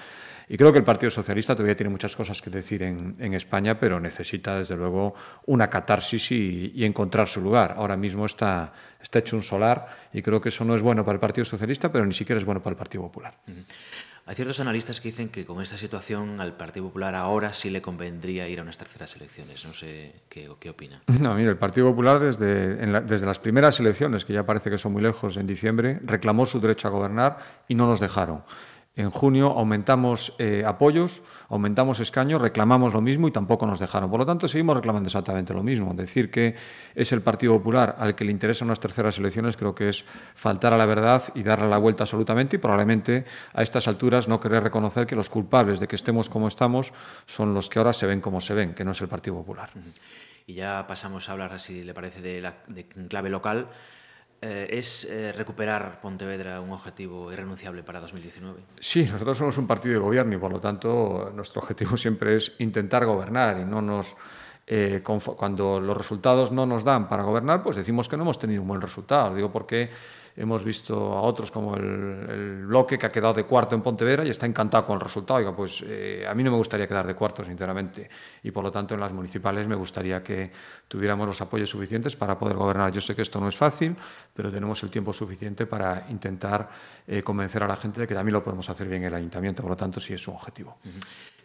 Y 0.49 0.57
creo 0.57 0.73
que 0.73 0.79
el 0.79 0.85
Partido 0.85 1.11
Socialista 1.11 1.55
todavía 1.55 1.77
tiene 1.77 1.91
muchas 1.91 2.15
cosas 2.17 2.41
que 2.43 2.51
decir 2.51 2.83
en, 2.83 3.17
en 3.19 3.35
España, 3.35 3.79
pero 3.79 4.01
necesita, 4.01 4.59
desde 4.59 4.77
luego, 4.77 5.15
una 5.47 5.69
catarsis 5.69 6.33
y, 6.33 6.73
y, 6.75 6.85
encontrar 6.85 7.29
su 7.29 7.41
lugar. 7.41 7.75
Ahora 7.77 7.97
mismo 7.97 8.27
está, 8.27 8.73
está 9.01 9.19
hecho 9.21 9.37
un 9.37 9.43
solar 9.43 9.89
y 10.13 10.23
creo 10.23 10.41
que 10.41 10.49
eso 10.51 10.65
no 10.65 10.75
es 10.75 10.83
bueno 10.83 11.05
para 11.05 11.15
el 11.15 11.21
Partido 11.21 11.45
Socialista, 11.45 11.91
pero 11.91 12.05
ni 12.07 12.15
siquiera 12.15 12.39
es 12.39 12.45
bueno 12.45 12.63
para 12.63 12.73
el 12.73 12.79
Partido 12.79 13.03
Popular. 13.05 13.35
Uh 13.47 13.51
-huh. 13.51 13.65
Hay 14.25 14.37
ciertos 14.37 14.61
analistas 14.61 15.01
que 15.01 15.09
dicen 15.09 15.31
que 15.31 15.45
con 15.45 15.61
esta 15.61 15.77
situación 15.77 16.41
al 16.41 16.57
Partido 16.57 16.87
Popular 16.87 17.17
ahora 17.17 17.53
sí 17.53 17.71
le 17.71 17.83
convendría 17.83 18.49
ir 18.49 18.61
a 18.61 18.63
unas 18.63 18.79
terceras 18.79 19.17
elecciones. 19.17 19.65
No 19.65 19.73
sé 19.75 20.23
qué, 20.29 20.49
qué 20.61 20.71
opina. 20.71 21.03
No, 21.21 21.35
mire, 21.35 21.51
el 21.51 21.57
Partido 21.57 21.89
Popular 21.91 22.21
desde, 22.21 22.87
la, 22.87 23.01
desde 23.01 23.27
las 23.27 23.41
primeras 23.41 23.81
elecciones, 23.81 24.25
que 24.25 24.33
ya 24.33 24.47
parece 24.47 24.71
que 24.71 24.79
son 24.79 24.93
muy 24.93 25.03
lejos, 25.03 25.37
en 25.37 25.47
diciembre, 25.49 25.99
reclamó 26.05 26.47
su 26.47 26.61
derecho 26.61 26.87
a 26.87 26.93
gobernar 26.93 27.39
y 27.67 27.75
no 27.75 27.87
nos 27.87 27.99
dejaron. 27.99 28.43
En 28.95 29.11
junio 29.11 29.47
aumentamos 29.47 30.35
eh, 30.39 30.65
apoyos, 30.67 31.23
aumentamos 31.49 31.99
escaños, 31.99 32.43
reclamamos 32.43 32.93
lo 32.93 33.01
mismo 33.01 33.27
y 33.27 33.31
tampoco 33.31 33.67
nos 33.67 33.79
dejaron. 33.79 34.11
Por 34.11 34.21
lo 34.21 34.27
tanto, 34.27 34.49
seguimos 34.49 34.77
reclamando 34.77 35.07
exactamente 35.07 35.55
lo 35.55 35.63
mismo. 35.63 35.95
Decir 35.95 36.31
que 36.31 36.57
es 36.95 37.11
el 37.13 37.23
Partido 37.23 37.57
Popular 37.57 37.97
al 37.99 38.15
que 38.15 38.27
le 38.27 38.33
interesan 38.33 38.69
unas 38.69 38.81
terceras 38.81 39.17
elecciones 39.17 39.57
creo 39.57 39.75
que 39.75 39.89
es 39.89 40.05
faltar 40.35 40.75
a 40.75 40.77
la 40.77 40.85
verdad 40.85 41.23
y 41.35 41.43
darle 41.43 41.71
la 41.71 41.79
vuelta 41.79 42.05
absolutamente 42.05 42.57
y 42.57 42.59
probablemente 42.59 43.25
a 43.55 43.63
estas 43.63 43.89
alturas 43.89 44.29
no 44.29 44.41
querer 44.41 44.63
reconocer 44.63 45.07
que 45.07 45.17
los 45.17 45.31
culpables 45.31 45.81
de 45.81 45.89
que 45.89 45.97
estemos 45.97 46.29
como 46.29 46.47
estamos 46.47 46.93
son 47.25 47.55
los 47.55 47.71
que 47.71 47.79
ahora 47.79 47.95
se 47.95 48.07
ven 48.07 48.21
como 48.21 48.43
se 48.43 48.53
ven, 48.53 48.75
que 48.75 48.85
no 48.85 48.91
es 48.91 49.01
el 49.01 49.09
Partido 49.09 49.37
Popular. 49.37 49.71
Y 50.47 50.53
ya 50.55 50.87
pasamos 50.87 51.31
a 51.31 51.33
hablar, 51.33 51.59
si 51.61 51.83
le 51.83 51.95
parece, 51.95 52.21
de, 52.21 52.43
la, 52.43 52.57
de 52.67 52.85
clave 52.85 53.31
local. 53.31 53.69
Eh, 54.45 54.77
¿Es 54.77 55.05
eh, 55.05 55.31
recuperar 55.31 56.01
Pontevedra 56.01 56.61
un 56.61 56.73
objetivo 56.73 57.33
irrenunciable 57.33 57.85
para 57.85 58.01
2019? 58.01 58.61
Sí, 58.81 59.05
nosotros 59.05 59.39
somos 59.39 59.57
un 59.57 59.69
partido 59.69 59.95
de 59.95 60.01
gobierno 60.01 60.35
y 60.35 60.39
por 60.39 60.51
lo 60.51 60.61
tanto 60.61 61.31
nuestro 61.33 61.63
objetivo 61.63 61.97
siempre 61.97 62.35
es 62.35 62.53
intentar 62.59 63.07
gobernar 63.07 63.61
y 63.61 63.65
no 63.65 63.81
nos... 63.81 64.17
Eh, 64.67 65.03
cuando 65.03 65.81
los 65.81 65.97
resultados 65.97 66.51
no 66.51 66.67
nos 66.67 66.85
dan 66.85 67.09
para 67.09 67.25
gobernar, 67.25 67.63
pues 67.63 67.77
decimos 67.77 68.09
que 68.09 68.17
no 68.17 68.23
hemos 68.23 68.39
tenido 68.39 68.63
un 68.63 68.69
buen 68.69 68.81
resultado. 68.81 69.35
Digo 69.35 69.53
porque 69.53 69.91
hemos 70.37 70.65
visto 70.65 70.95
a 71.13 71.21
otros 71.23 71.51
como 71.51 71.77
el, 71.77 71.83
el, 71.83 72.67
bloque 72.67 72.99
que 72.99 73.07
ha 73.07 73.11
quedado 73.11 73.35
de 73.35 73.45
cuarto 73.45 73.75
en 73.75 73.83
Pontevedra 73.83 74.25
y 74.25 74.31
está 74.31 74.47
encantado 74.47 74.87
con 74.87 74.95
el 74.95 75.01
resultado. 75.01 75.39
Oiga, 75.39 75.55
pues 75.55 75.85
eh, 75.87 76.27
a 76.29 76.35
mí 76.35 76.43
no 76.43 76.51
me 76.51 76.57
gustaría 76.57 76.89
quedar 76.89 77.07
de 77.07 77.15
cuarto, 77.15 77.45
sinceramente, 77.45 78.09
y 78.43 78.51
por 78.51 78.65
lo 78.65 78.73
tanto 78.73 78.95
en 78.95 79.01
las 79.01 79.13
municipales 79.13 79.67
me 79.67 79.75
gustaría 79.75 80.23
que 80.23 80.51
tuviéramos 80.89 81.27
los 81.27 81.41
apoyos 81.41 81.71
suficientes 81.71 82.17
para 82.17 82.39
poder 82.39 82.57
gobernar. 82.57 82.93
Yo 82.93 83.01
sé 83.01 83.15
que 83.15 83.23
esto 83.23 83.41
no 83.41 83.49
es 83.49 83.57
fácil, 83.57 83.97
pero 84.35 84.51
tenemos 84.51 84.83
el 84.83 84.91
tiempo 84.91 85.13
suficiente 85.13 85.67
para 85.67 86.07
intentar 86.09 86.71
eh, 87.07 87.23
convencer 87.23 87.63
a 87.63 87.69
la 87.69 87.77
gente 87.77 88.01
de 88.01 88.09
que 88.09 88.15
también 88.15 88.35
lo 88.35 88.45
podemos 88.45 88.69
hacer 88.71 88.89
bien 88.89 89.03
en 89.03 89.09
el 89.09 89.15
ayuntamiento, 89.15 89.63
por 89.63 89.71
lo 89.71 89.77
tanto 89.77 90.01
sí 90.01 90.15
es 90.15 90.27
un 90.29 90.35
objetivo. 90.35 90.79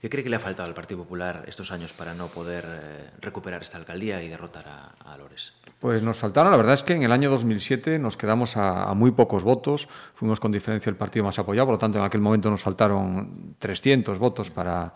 ¿Qué 0.01 0.09
cree 0.09 0.23
que 0.23 0.29
le 0.29 0.35
ha 0.35 0.39
faltado 0.39 0.67
al 0.67 0.75
Partido 0.75 1.01
Popular 1.01 1.43
estos 1.47 1.71
años 1.71 1.91
para 1.91 2.13
no 2.13 2.27
poder 2.27 2.65
eh, 2.67 3.09
recuperar 3.19 3.63
esta 3.63 3.77
alcaldía 3.77 4.21
y 4.21 4.29
derrotar 4.29 4.67
a, 4.67 5.11
a, 5.11 5.17
Lores? 5.17 5.53
Pues 5.79 6.03
nos 6.03 6.17
faltaron, 6.17 6.51
la 6.51 6.57
verdad 6.57 6.75
es 6.75 6.83
que 6.83 6.93
en 6.93 7.01
el 7.01 7.11
año 7.11 7.31
2007 7.31 7.97
nos 7.97 8.15
quedamos 8.15 8.57
a, 8.57 8.76
a, 8.83 8.93
muy 8.93 9.11
pocos 9.11 9.43
votos, 9.43 9.87
fuimos 10.13 10.39
con 10.39 10.51
diferencia 10.51 10.89
el 10.89 10.95
partido 10.95 11.25
más 11.25 11.37
apoyado, 11.39 11.67
por 11.67 11.75
lo 11.75 11.79
tanto 11.79 11.97
en 11.97 12.05
aquel 12.05 12.21
momento 12.21 12.49
nos 12.49 12.61
faltaron 12.61 13.55
300 13.59 14.19
votos 14.19 14.49
para, 14.49 14.93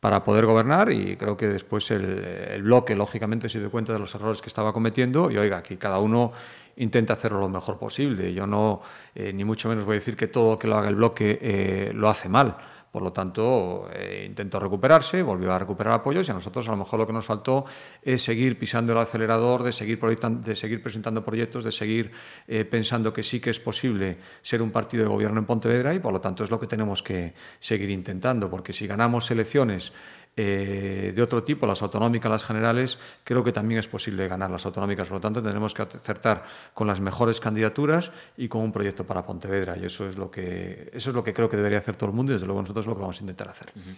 para 0.00 0.24
poder 0.24 0.46
gobernar 0.46 0.90
y 0.92 1.16
creo 1.16 1.36
que 1.36 1.46
después 1.46 1.90
el, 1.90 2.62
bloque 2.62 2.96
lógicamente 2.96 3.48
se 3.48 3.58
dio 3.58 3.70
cuenta 3.70 3.92
de 3.92 3.98
los 3.98 4.14
errores 4.14 4.40
que 4.40 4.48
estaba 4.48 4.72
cometiendo 4.72 5.30
y 5.30 5.36
oiga, 5.36 5.58
aquí 5.58 5.76
cada 5.76 5.98
uno 5.98 6.32
intenta 6.76 7.12
hacerlo 7.12 7.40
lo 7.40 7.48
mejor 7.48 7.78
posible. 7.78 8.32
Yo 8.32 8.46
no, 8.46 8.80
eh, 9.14 9.32
ni 9.32 9.44
mucho 9.44 9.68
menos 9.68 9.84
voy 9.84 9.94
a 9.94 9.98
decir 9.98 10.16
que 10.16 10.28
todo 10.28 10.52
lo 10.52 10.58
que 10.58 10.68
lo 10.68 10.76
haga 10.76 10.88
el 10.88 10.94
bloque 10.94 11.38
eh, 11.42 11.92
lo 11.94 12.08
hace 12.08 12.28
mal 12.28 12.56
por 12.90 13.02
lo 13.02 13.12
tanto, 13.12 13.88
eh, 13.92 14.24
intentó 14.28 14.58
recuperarse, 14.58 15.22
volvió 15.22 15.52
a 15.52 15.58
recuperar 15.58 15.94
apoyos 15.94 16.26
y 16.26 16.30
a 16.32 16.34
nosotros 16.34 16.66
a 16.68 16.72
lo 16.72 16.76
mejor 16.76 16.98
lo 16.98 17.06
que 17.06 17.12
nos 17.12 17.24
faltó 17.24 17.64
es 18.02 18.22
seguir 18.22 18.58
pisando 18.58 18.92
el 18.92 18.98
acelerador, 18.98 19.62
de 19.62 19.72
seguir, 19.72 20.00
de 20.00 20.56
seguir 20.56 20.82
presentando 20.82 21.24
proyectos, 21.24 21.62
de 21.62 21.72
seguir 21.72 22.10
eh, 22.48 22.64
pensando 22.64 23.12
que 23.12 23.22
sí 23.22 23.40
que 23.40 23.50
es 23.50 23.60
posible 23.60 24.18
ser 24.42 24.60
un 24.60 24.72
partido 24.72 25.04
de 25.04 25.08
gobierno 25.08 25.38
en 25.38 25.46
Pontevedra 25.46 25.94
y 25.94 26.00
por 26.00 26.12
lo 26.12 26.20
tanto 26.20 26.42
es 26.42 26.50
lo 26.50 26.58
que 26.58 26.66
tenemos 26.66 27.02
que 27.02 27.34
seguir 27.60 27.90
intentando, 27.90 28.50
porque 28.50 28.72
si 28.72 28.86
ganamos 28.88 29.30
elecciones 29.30 29.92
eh, 30.36 31.12
de 31.14 31.22
otro 31.22 31.42
tipo, 31.42 31.66
las 31.66 31.82
autonómicas, 31.82 32.30
las 32.30 32.44
generales, 32.44 32.98
creo 33.24 33.44
que 33.44 33.52
también 33.52 33.80
es 33.80 33.88
posible 33.88 34.26
ganar 34.28 34.50
las 34.50 34.64
autonómicas. 34.64 35.08
Por 35.08 35.16
lo 35.16 35.20
tanto, 35.20 35.42
tendremos 35.42 35.74
que 35.74 35.82
acertar 35.82 36.44
con 36.72 36.86
las 36.86 37.00
mejores 37.00 37.40
candidaturas 37.40 38.12
y 38.36 38.48
con 38.48 38.62
un 38.62 38.72
proyecto 38.72 39.04
para 39.04 39.24
Pontevedra. 39.24 39.76
Y 39.76 39.84
eso 39.84 40.08
es 40.08 40.16
lo 40.16 40.30
que, 40.30 40.90
eso 40.92 41.10
es 41.10 41.14
lo 41.14 41.22
que 41.22 41.34
creo 41.34 41.48
que 41.48 41.56
debería 41.56 41.78
hacer 41.78 41.96
todo 41.96 42.10
el 42.10 42.16
mundo 42.16 42.32
y 42.32 42.34
desde 42.34 42.46
luego 42.46 42.62
nosotros 42.62 42.84
es 42.84 42.88
lo 42.88 42.94
que 42.94 43.00
vamos 43.00 43.18
a 43.18 43.20
intentar 43.20 43.48
hacer. 43.48 43.72
Uh 43.74 43.78
-huh. 43.80 43.96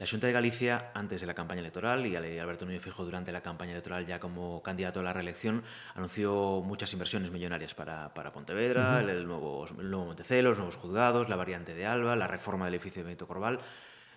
La 0.00 0.06
Junta 0.06 0.26
de 0.26 0.32
Galicia, 0.32 0.90
antes 0.94 1.20
de 1.20 1.26
la 1.26 1.34
campaña 1.34 1.60
electoral, 1.60 2.06
y 2.06 2.14
Alberto 2.16 2.64
Núñez 2.64 2.82
Fijo 2.82 3.04
durante 3.04 3.32
la 3.32 3.40
campaña 3.40 3.72
electoral 3.72 4.06
ya 4.06 4.20
como 4.20 4.62
candidato 4.62 5.00
a 5.00 5.02
la 5.02 5.12
reelección, 5.12 5.62
anunció 5.94 6.62
muchas 6.64 6.92
inversiones 6.92 7.32
millonarias 7.32 7.74
para, 7.74 8.12
para 8.14 8.30
Pontevedra, 8.30 9.00
uh 9.02 9.06
-huh. 9.06 9.10
el, 9.10 9.26
nuevo, 9.26 9.66
el 9.66 9.90
nuevo 9.90 10.06
Montecelo, 10.06 10.50
los 10.50 10.58
nuevos 10.58 10.76
juzgados, 10.76 11.28
la 11.28 11.36
variante 11.36 11.74
de 11.74 11.86
Alba, 11.86 12.14
la 12.14 12.26
reforma 12.26 12.66
del 12.66 12.74
edificio 12.74 13.02
de 13.02 13.06
Benito 13.06 13.26
Corval. 13.26 13.58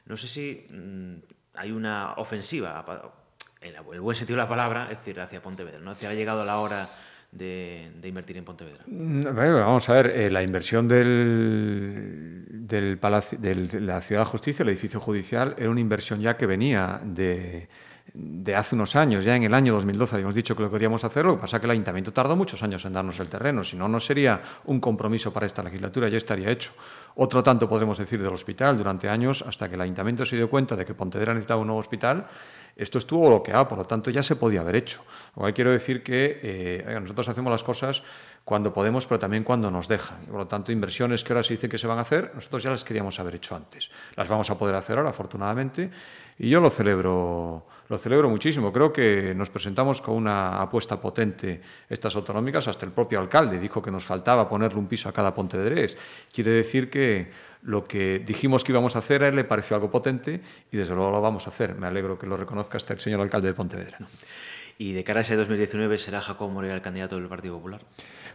No 0.05 0.17
sé 0.17 0.27
si 0.27 0.67
mmm, 0.69 1.17
hay 1.53 1.71
una 1.71 2.13
ofensiva, 2.17 2.83
en 3.61 3.75
el 3.75 4.01
buen 4.01 4.15
sentido 4.15 4.37
de 4.37 4.43
la 4.43 4.49
palabra, 4.49 4.89
es 4.91 4.97
decir, 4.99 5.19
hacia 5.19 5.41
Pontevedra. 5.41 5.79
¿no? 5.79 5.91
ha 5.91 6.13
llegado 6.13 6.45
la 6.45 6.59
hora 6.59 6.89
de, 7.31 7.91
invertir 8.03 8.37
en 8.37 8.45
Pontevedra. 8.45 8.83
Vamos 8.87 9.89
a 9.89 9.93
ver, 9.93 10.07
eh, 10.07 10.31
la 10.31 10.43
inversión 10.43 10.87
del, 10.87 12.57
palacio, 12.99 13.37
de 13.39 13.79
la 13.79 14.01
Ciudad 14.01 14.21
de 14.21 14.25
Justicia, 14.25 14.63
el 14.63 14.69
edificio 14.69 14.99
judicial, 14.99 15.55
era 15.57 15.69
una 15.69 15.79
inversión 15.79 16.21
ya 16.21 16.37
que 16.37 16.45
venía 16.45 16.99
de, 17.03 17.69
de 18.13 18.55
hace 18.55 18.75
unos 18.75 18.95
años, 18.95 19.23
ya 19.23 19.35
en 19.35 19.43
el 19.43 19.53
año 19.53 19.73
2012 19.73 20.15
habíamos 20.15 20.35
dicho 20.35 20.55
que 20.55 20.63
lo 20.63 20.71
queríamos 20.71 21.03
hacer, 21.03 21.25
lo 21.25 21.35
que 21.35 21.41
pasa 21.41 21.57
es 21.57 21.61
que 21.61 21.67
el 21.67 21.71
ayuntamiento 21.71 22.11
tardó 22.11 22.35
muchos 22.35 22.61
años 22.61 22.83
en 22.85 22.93
darnos 22.93 23.19
el 23.19 23.29
terreno, 23.29 23.63
si 23.63 23.77
no, 23.77 23.87
no 23.87 23.99
sería 23.99 24.41
un 24.65 24.79
compromiso 24.79 25.31
para 25.31 25.45
esta 25.45 25.63
legislatura, 25.63 26.09
ya 26.09 26.17
estaría 26.17 26.49
hecho. 26.49 26.73
Otro 27.15 27.41
tanto 27.43 27.69
podremos 27.69 27.97
decir 27.97 28.21
del 28.21 28.33
hospital, 28.33 28.77
durante 28.77 29.07
años, 29.07 29.43
hasta 29.47 29.69
que 29.69 29.75
el 29.75 29.81
ayuntamiento 29.81 30.25
se 30.25 30.35
dio 30.35 30.49
cuenta 30.49 30.75
de 30.75 30.85
que 30.85 30.93
Pontevedra 30.93 31.33
necesitaba 31.33 31.61
un 31.61 31.67
nuevo 31.67 31.79
hospital, 31.79 32.27
esto 32.75 32.97
estuvo 32.97 33.27
bloqueado, 33.27 33.67
por 33.67 33.77
lo 33.77 33.85
tanto 33.85 34.09
ya 34.09 34.23
se 34.23 34.35
podía 34.35 34.61
haber 34.61 34.75
hecho. 34.75 35.03
Lo 35.35 35.53
quiero 35.53 35.71
decir 35.71 36.03
que 36.03 36.39
eh, 36.41 36.99
nosotros 37.01 37.27
hacemos 37.29 37.51
las 37.51 37.63
cosas 37.63 38.03
cuando 38.43 38.73
podemos, 38.73 39.05
pero 39.05 39.19
también 39.19 39.43
cuando 39.43 39.69
nos 39.69 39.87
dejan. 39.87 40.25
por 40.25 40.37
lo 40.37 40.47
tanto, 40.47 40.71
inversiones 40.71 41.23
que 41.23 41.33
ahora 41.33 41.43
se 41.43 41.53
dice 41.53 41.69
que 41.69 41.77
se 41.77 41.87
van 41.87 41.99
a 41.99 42.01
hacer, 42.01 42.31
nosotros 42.33 42.63
ya 42.63 42.69
las 42.71 42.83
queríamos 42.83 43.19
haber 43.19 43.35
hecho 43.35 43.55
antes. 43.55 43.91
Las 44.15 44.27
vamos 44.27 44.49
a 44.49 44.57
poder 44.57 44.75
hacer 44.75 44.97
ahora, 44.97 45.11
afortunadamente, 45.11 45.91
y 46.39 46.49
yo 46.49 46.59
lo 46.59 46.69
celebro, 46.69 47.67
lo 47.87 47.97
celebro 47.97 48.29
muchísimo. 48.29 48.73
Creo 48.73 48.91
que 48.91 49.33
nos 49.35 49.49
presentamos 49.49 50.01
con 50.01 50.15
una 50.15 50.61
apuesta 50.61 50.99
potente 50.99 51.61
estas 51.89 52.15
autonómicas, 52.15 52.67
hasta 52.67 52.85
el 52.85 52.91
propio 52.91 53.19
alcalde 53.19 53.59
dijo 53.59 53.81
que 53.81 53.91
nos 53.91 54.05
faltaba 54.05 54.49
ponerle 54.49 54.79
un 54.79 54.87
piso 54.87 55.07
a 55.07 55.13
cada 55.13 55.33
pontevedrés. 55.33 55.97
Quiere 56.33 56.51
decir 56.51 56.89
que 56.89 57.31
lo 57.63 57.83
que 57.83 58.19
dijimos 58.19 58.63
que 58.63 58.71
íbamos 58.71 58.95
a 58.95 58.99
hacer 58.99 59.23
a 59.23 59.27
él 59.27 59.35
le 59.35 59.43
pareció 59.43 59.75
algo 59.75 59.91
potente 59.91 60.41
y 60.71 60.77
desde 60.77 60.95
luego 60.95 61.11
lo 61.11 61.21
vamos 61.21 61.45
a 61.45 61.51
hacer. 61.51 61.75
Me 61.75 61.87
alegro 61.87 62.17
que 62.17 62.25
lo 62.25 62.37
reconozca 62.37 62.77
hasta 62.77 62.93
el 62.93 62.99
señor 62.99 63.21
alcalde 63.21 63.49
de 63.49 63.53
Pontevedra. 63.53 63.99
¿Y 64.77 64.93
de 64.93 65.03
cara 65.03 65.19
a 65.19 65.21
ese 65.21 65.35
2019 65.35 65.99
será 65.99 66.21
Jacobo 66.21 66.49
Moreira 66.49 66.73
el 66.73 66.81
candidato 66.81 67.15
del 67.17 67.27
Partido 67.27 67.55
Popular? 67.55 67.81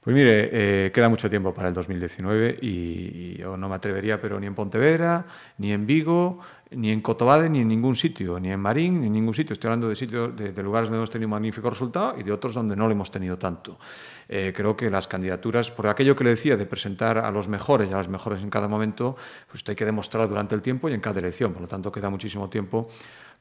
Pues 0.07 0.15
mire, 0.15 0.51
eh, 0.53 0.93
queda 0.93 1.09
mucho 1.09 1.29
tiempo 1.29 1.53
para 1.53 1.67
el 1.67 1.75
2019 1.75 2.61
y, 2.63 3.39
yo 3.39 3.57
no 3.57 3.69
me 3.69 3.75
atrevería, 3.75 4.21
pero 4.21 4.39
ni 4.39 4.47
en 4.47 4.55
Pontevedra, 4.55 5.27
ni 5.59 5.73
en 5.73 5.85
Vigo, 5.85 6.39
ni 6.71 6.93
en 6.93 7.01
Cotobade, 7.01 7.51
ni 7.51 7.63
en 7.63 7.67
ningún 7.67 7.97
sitio, 7.97 8.39
ni 8.39 8.53
en 8.53 8.61
Marín, 8.61 9.01
ni 9.01 9.09
en 9.09 9.13
ningún 9.13 9.35
sitio. 9.35 9.55
Estoy 9.55 9.67
hablando 9.67 9.89
de 9.89 9.97
sitios, 9.97 10.37
de, 10.37 10.63
lugares 10.63 10.91
donde 10.91 10.99
hemos 10.99 11.11
tenido 11.11 11.27
un 11.27 11.33
magnífico 11.33 11.69
resultado 11.69 12.15
y 12.17 12.23
de 12.23 12.31
otros 12.31 12.55
donde 12.55 12.77
no 12.77 12.87
lo 12.87 12.93
hemos 12.93 13.11
tenido 13.11 13.37
tanto. 13.37 13.81
Eh, 14.29 14.53
creo 14.55 14.77
que 14.77 14.91
las 14.91 15.09
candidaturas, 15.09 15.73
por 15.73 15.89
aquello 15.89 16.15
que 16.15 16.23
le 16.23 16.31
decía 16.31 16.57
de 16.57 16.67
presentar 16.67 17.19
a 17.19 17.33
los 17.33 17.49
mejores 17.49 17.91
y 17.91 17.93
a 17.93 17.97
las 17.97 18.09
mejores 18.09 18.45
en 18.45 18.51
cada 18.51 18.69
momento, 18.69 19.17
pues 19.49 19.57
esto 19.57 19.73
hay 19.73 19.77
que 19.77 19.87
demostrar 19.87 20.29
durante 20.29 20.55
el 20.55 20.63
tiempo 20.63 20.89
y 20.89 20.95
en 20.95 21.01
cada 21.01 21.19
elección. 21.19 21.53
Por 21.53 21.63
lo 21.63 21.69
tanto, 21.69 21.91
queda 21.91 22.11
muchísimo 22.11 22.49
tiempo 22.49 22.89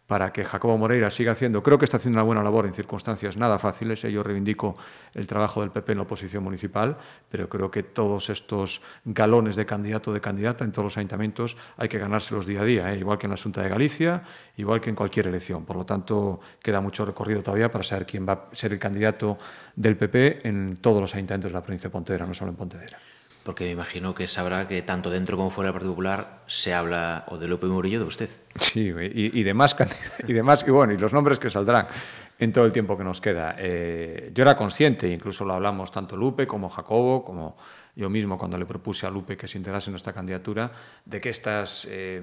para 0.08 0.32
que 0.32 0.44
Jacobo 0.44 0.78
Moreira 0.78 1.10
siga 1.10 1.32
haciendo, 1.32 1.64
creo 1.64 1.80
que 1.80 1.86
está 1.86 1.98
haciendo 1.98 2.18
una 2.18 2.24
buena 2.24 2.44
labor 2.44 2.66
en 2.66 2.74
circunstancias 2.74 3.38
nada 3.38 3.58
fáciles, 3.58 4.02
yo 4.02 4.22
reivindico 4.22 4.76
el 5.14 5.26
trabajo 5.26 5.62
del 5.62 5.72
PP 5.72 5.94
en 5.94 5.98
la 5.98 6.04
oposición 6.04 6.44
municipal, 6.44 6.98
pero 7.30 7.50
creo 7.50 7.72
que 7.72 7.84
todos 7.84 8.30
estos 8.30 8.82
galones 9.04 9.56
de 9.56 9.66
candidato 9.66 10.14
de 10.14 10.22
candidata 10.22 10.64
en 10.64 10.72
todos 10.72 10.86
los 10.86 10.98
ayuntamientos 10.98 11.58
hay 11.78 11.90
que 11.90 11.98
ganárselos 11.98 12.46
día 12.46 12.62
a 12.62 12.66
día, 12.66 12.94
¿eh? 12.94 13.00
igual 13.00 13.18
que 13.18 13.26
en 13.26 13.32
la 13.32 13.38
Junta 13.38 13.62
de 13.62 13.70
Galicia, 13.70 14.24
igual 14.58 14.80
que 14.80 14.90
en 14.90 14.96
cualquier 14.96 15.28
elección. 15.28 15.66
Por 15.66 15.76
lo 15.76 15.86
tanto, 15.86 16.40
queda 16.62 16.82
mucho 16.82 17.06
recorrido 17.06 17.42
todavía 17.42 17.72
para 17.72 17.84
saber 17.84 18.06
quién 18.06 18.28
va 18.28 18.34
a 18.34 18.56
ser 18.56 18.74
el 18.74 18.80
candidato 18.80 19.38
del 19.76 19.98
PP 19.98 20.48
en 20.48 20.78
todos 20.78 21.02
los 21.02 21.14
ayuntamientos 21.16 21.52
de 21.52 21.56
la 21.56 21.64
provincia 21.64 21.90
de 21.90 21.92
Pontevedra, 21.92 22.26
no 22.26 22.34
solo 22.34 22.52
en 22.52 22.58
Pontevedra 22.58 22.98
porque 23.46 23.66
me 23.66 23.72
imagino 23.72 24.16
que 24.16 24.26
sabrá 24.26 24.68
que 24.68 24.82
tanto 24.82 25.12
dentro 25.12 25.38
como 25.38 25.52
fuera 25.52 25.68
del 25.68 25.74
Partido 25.74 25.92
Popular 25.92 26.42
se 26.48 26.74
habla 26.74 27.26
o 27.28 27.38
de 27.38 27.48
López 27.48 27.70
Murillo 27.70 28.00
de 28.00 28.06
usted. 28.06 28.30
Sí, 28.60 28.90
y, 28.90 29.40
y 29.40 29.44
demás, 29.44 29.76
y 30.28 30.34
demás, 30.34 30.66
y 30.68 30.72
bueno, 30.72 30.94
y 30.94 30.98
los 30.98 31.14
nombres 31.14 31.38
que 31.38 31.52
saldrán 31.52 31.86
en 32.40 32.52
todo 32.52 32.66
el 32.66 32.74
tiempo 32.74 32.98
que 32.98 33.04
nos 33.04 33.22
queda. 33.22 33.56
Eh, 33.60 34.32
yo 34.34 34.42
era 34.42 34.58
consciente, 34.58 35.08
incluso 35.08 35.46
lo 35.46 35.54
hablamos 35.54 35.92
tanto 35.92 36.18
Lupe 36.18 36.48
como 36.48 36.70
Jacobo, 36.70 37.24
como 37.24 37.56
yo 37.96 38.10
mismo 38.10 38.38
cuando 38.38 38.58
le 38.58 38.66
propuse 38.66 39.08
a 39.08 39.10
Lupe 39.10 39.38
que 39.38 39.48
se 39.48 39.58
integrase 39.58 39.90
en 39.90 39.94
nuestra 39.94 40.14
candidatura, 40.14 40.72
de 41.06 41.22
que 41.22 41.30
estas 41.30 41.88
eh, 41.90 42.22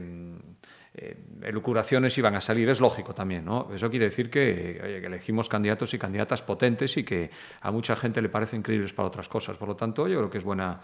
eh, 0.94 1.16
elucuraciones 1.42 2.16
iban 2.18 2.34
a 2.34 2.40
salir. 2.40 2.68
Es 2.68 2.80
lógico 2.80 3.14
también, 3.14 3.44
¿no? 3.44 3.68
Eso 3.74 3.88
quiere 3.88 4.06
decir 4.06 4.28
que, 4.28 4.78
que, 4.80 5.06
elegimos 5.06 5.48
candidatos 5.48 5.94
y 5.94 5.98
candidatas 5.98 6.42
potentes 6.42 6.96
y 6.98 7.04
que 7.04 7.30
a 7.62 7.70
mucha 7.70 7.96
gente 7.96 8.20
le 8.20 8.28
parecen 8.28 8.60
increíbles 8.60 8.92
para 8.92 9.08
otras 9.08 9.28
cosas. 9.28 9.56
Por 9.56 9.68
lo 9.68 9.76
tanto, 9.76 10.06
yo 10.06 10.18
creo 10.18 10.30
que 10.30 10.38
es 10.38 10.44
buena 10.44 10.80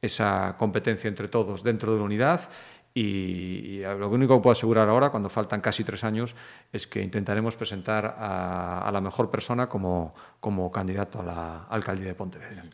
esa 0.00 0.56
competencia 0.58 1.06
entre 1.06 1.28
todos 1.28 1.62
dentro 1.62 1.92
de 1.92 1.98
la 1.98 2.04
unidad 2.04 2.50
y, 2.94 3.80
lo 3.80 4.08
único 4.08 4.36
que 4.36 4.42
puedo 4.42 4.52
asegurar 4.52 4.88
ahora, 4.88 5.10
cuando 5.10 5.28
faltan 5.28 5.60
casi 5.60 5.82
tres 5.84 6.04
años, 6.04 6.34
es 6.72 6.86
que 6.86 7.02
intentaremos 7.02 7.56
presentar 7.56 8.16
a, 8.18 8.90
la 8.92 9.00
mejor 9.00 9.30
persona 9.30 9.68
como, 9.68 10.14
como 10.40 10.70
candidato 10.70 11.20
a 11.20 11.24
la 11.24 11.64
alcaldía 11.70 12.08
de 12.08 12.14
Pontevedra. 12.14 12.64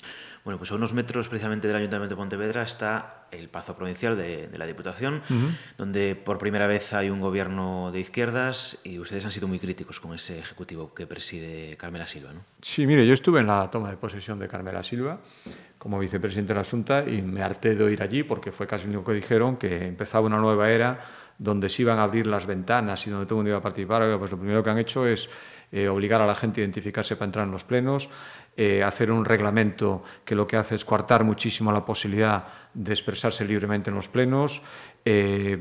Bueno, 0.45 0.59
pues 0.59 0.73
a 0.73 0.77
unos 0.77 0.95
metros 0.95 1.29
precisamente 1.29 1.69
del 1.69 1.77
Ayuntamiento 1.77 2.15
de 2.15 2.19
Pontevedra 2.19 2.63
está 2.63 3.27
el 3.31 3.49
Pazo 3.49 3.77
Provincial 3.77 4.17
de, 4.17 4.49
la 4.57 4.67
Diputación, 4.67 5.23
donde 5.77 6.17
por 6.17 6.39
primera 6.39 6.67
vez 6.67 6.95
hay 6.95 7.11
un 7.11 7.21
gobierno 7.21 7.93
de 7.93 8.01
izquierdas 8.01 8.81
y 8.85 8.99
ustedes 8.99 9.25
han 9.25 9.31
sido 9.31 9.47
muy 9.47 9.59
críticos 9.59 10.01
con 10.01 10.15
ese 10.15 10.39
ejecutivo 10.39 10.95
que 10.95 11.07
preside 11.07 11.77
Carmela 11.77 12.07
Silva. 12.07 12.33
¿no? 12.33 12.41
Sí, 12.63 12.87
mire, 12.87 13.07
yo 13.07 13.15
estuve 13.15 13.41
en 13.41 13.47
la 13.47 13.71
toma 13.71 13.91
de 13.91 13.97
posesión 13.97 14.39
de 14.39 14.49
Carmela 14.49 14.83
Silva 14.83 15.21
como 15.79 15.99
vicepresidente 15.99 16.53
de 16.53 16.59
la 16.59 16.65
Junta 16.65 17.05
y 17.07 17.23
me 17.23 17.43
harté 17.43 17.75
de 17.75 17.93
ir 17.93 18.03
allí 18.03 18.25
porque 18.25 18.53
fue 18.53 18.67
casi 18.67 18.85
lo 18.85 18.91
único 18.91 19.05
que 19.07 19.15
dijeron, 19.15 19.57
que 19.57 19.87
empezaba 19.87 20.27
una 20.27 20.39
nueva 20.39 20.71
era 20.71 20.99
donde 21.39 21.69
se 21.69 21.83
iban 21.83 21.99
a 22.01 22.03
abrir 22.03 22.27
las 22.27 22.47
ventanas 22.47 23.07
y 23.07 23.11
donde 23.11 23.27
todo 23.27 23.37
el 23.37 23.39
mundo 23.39 23.51
iba 23.51 23.59
a 23.59 23.63
participar. 23.63 24.19
Pues 24.19 24.33
lo 24.33 24.39
primero 24.39 24.63
que 24.63 24.71
han 24.71 24.79
hecho 24.79 25.07
es 25.07 25.31
eh, 25.71 25.89
obligar 25.89 26.21
a 26.21 26.27
la 26.27 26.35
gente 26.35 26.61
a 26.61 26.65
identificarse 26.65 27.15
para 27.15 27.27
entrar 27.27 27.45
en 27.45 27.53
los 27.53 27.63
plenos, 27.63 28.11
eh, 28.57 28.83
hacer 28.83 29.13
un 29.13 29.25
reglamento 29.25 30.03
que 30.25 30.35
lo 30.35 30.47
que 30.47 30.57
hace 30.57 30.75
es 30.75 30.85
coartar 30.85 31.23
muchísimo 31.23 31.71
la 31.71 31.85
posibilidad 31.85 32.45
de 32.75 32.93
expresarse 32.93 33.45
libremente 33.45 33.91
en 33.91 33.97
los 33.97 34.09
plenos. 34.09 34.63
Eh, 35.05 35.59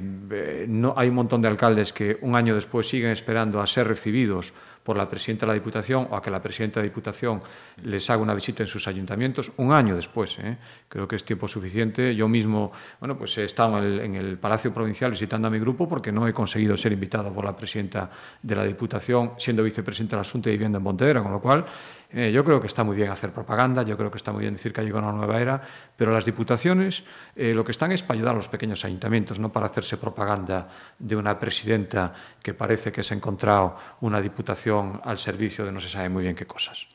hay 0.96 1.10
un 1.10 1.16
montón 1.16 1.42
de 1.42 1.48
alcaldes 1.48 1.94
que 1.94 2.18
un 2.22 2.36
año 2.36 2.56
después 2.56 2.90
siguen 2.90 3.12
esperando 3.12 3.62
a 3.62 3.68
ser 3.68 3.88
recibidos 3.88 4.54
por 4.88 4.96
la 4.96 5.10
presidenta 5.10 5.46
de 5.46 5.48
la 5.48 5.54
Diputación 5.56 6.08
o 6.10 6.16
a 6.16 6.22
que 6.22 6.32
la 6.32 6.42
presidenta 6.42 6.80
de 6.80 6.86
la 6.86 6.90
Diputación 6.90 7.42
les 7.84 8.10
haga 8.10 8.22
una 8.22 8.34
visita 8.34 8.64
en 8.64 8.70
sus 8.70 8.88
ayuntamientos 8.88 9.52
un 9.58 9.74
año 9.74 9.98
después. 9.98 10.40
¿eh? 10.40 10.56
Creo 10.88 11.06
que 11.06 11.18
es 11.18 11.26
tiempo 11.26 11.46
suficiente. 11.46 12.16
Yo 12.16 12.30
mismo, 12.30 12.72
bueno, 13.02 13.18
pues 13.18 13.38
he 13.38 13.44
estado 13.44 13.84
en 13.84 14.16
el, 14.16 14.38
Palacio 14.38 14.74
Provincial 14.74 15.12
visitando 15.12 15.50
a 15.50 15.52
mi 15.52 15.60
grupo 15.60 15.90
porque 15.90 16.14
no 16.14 16.26
he 16.26 16.32
conseguido 16.32 16.78
ser 16.78 16.94
invitado 16.94 17.34
por 17.34 17.44
la 17.44 17.54
presidenta 17.54 18.10
de 18.42 18.56
la 18.56 18.64
Diputación, 18.64 19.34
siendo 19.38 19.62
vicepresidenta 19.62 20.16
de 20.16 20.22
la 20.22 20.22
Asunto 20.22 20.48
y 20.48 20.54
viviendo 20.54 20.78
en 20.78 20.86
Pontevedra, 20.86 21.22
con 21.22 21.34
lo 21.34 21.42
cual 21.42 21.66
eh, 22.10 22.32
yo 22.32 22.46
creo 22.46 22.62
que 22.62 22.68
está 22.68 22.86
muy 22.86 22.96
bien 22.96 23.12
hacer 23.12 23.34
propaganda, 23.34 23.84
yo 23.84 23.98
creo 23.98 24.10
que 24.10 24.18
está 24.18 24.32
muy 24.32 24.42
bien 24.42 24.54
decir 24.54 24.72
que 24.72 24.80
ha 24.80 24.84
llegado 24.84 25.04
una 25.04 25.18
nueva 25.18 25.42
era, 25.42 25.62
pero 25.98 26.14
las 26.14 26.24
diputaciones 26.24 27.04
eh, 27.36 27.54
lo 27.54 27.66
que 27.66 27.72
están 27.72 27.92
es 27.92 28.02
para 28.02 28.18
ayudar 28.18 28.34
a 28.36 28.38
los 28.38 28.48
pequeños 28.48 28.86
ayuntamientos, 28.86 29.40
no 29.40 29.52
para 29.52 29.66
hacerse 29.66 29.98
propaganda 29.98 30.70
de 30.98 31.18
una 31.18 31.38
presidenta 31.38 32.14
que 32.42 32.54
parece 32.54 32.94
que 32.94 33.04
se 33.04 33.14
ha 33.14 33.18
encontrado 33.18 33.78
una 34.00 34.22
diputación 34.22 35.02
al 35.04 35.18
servicio 35.18 35.66
de 35.66 35.72
no 35.74 35.82
se 35.82 35.90
sabe 35.90 36.08
muy 36.08 36.24
bien 36.24 36.36
qué 36.36 36.48
cosas. 36.48 36.88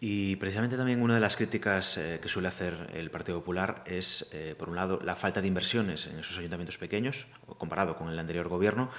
Y 0.00 0.36
precisamente 0.36 0.76
también 0.76 1.00
una 1.00 1.14
de 1.14 1.20
las 1.20 1.36
críticas 1.36 1.96
eh, 1.96 2.18
que 2.20 2.28
suele 2.28 2.48
hacer 2.48 2.90
el 2.92 3.10
Partido 3.10 3.38
Popular 3.38 3.84
es, 3.86 4.30
por 4.58 4.68
un 4.68 4.76
lado, 4.76 5.00
la 5.02 5.16
falta 5.16 5.40
de 5.40 5.48
inversiones 5.48 6.08
en 6.08 6.18
esos 6.18 6.36
ayuntamientos 6.36 6.76
pequeños, 6.76 7.26
comparado 7.56 7.96
con 7.96 8.10
el 8.10 8.18
anterior 8.18 8.48
gobierno, 8.48 8.90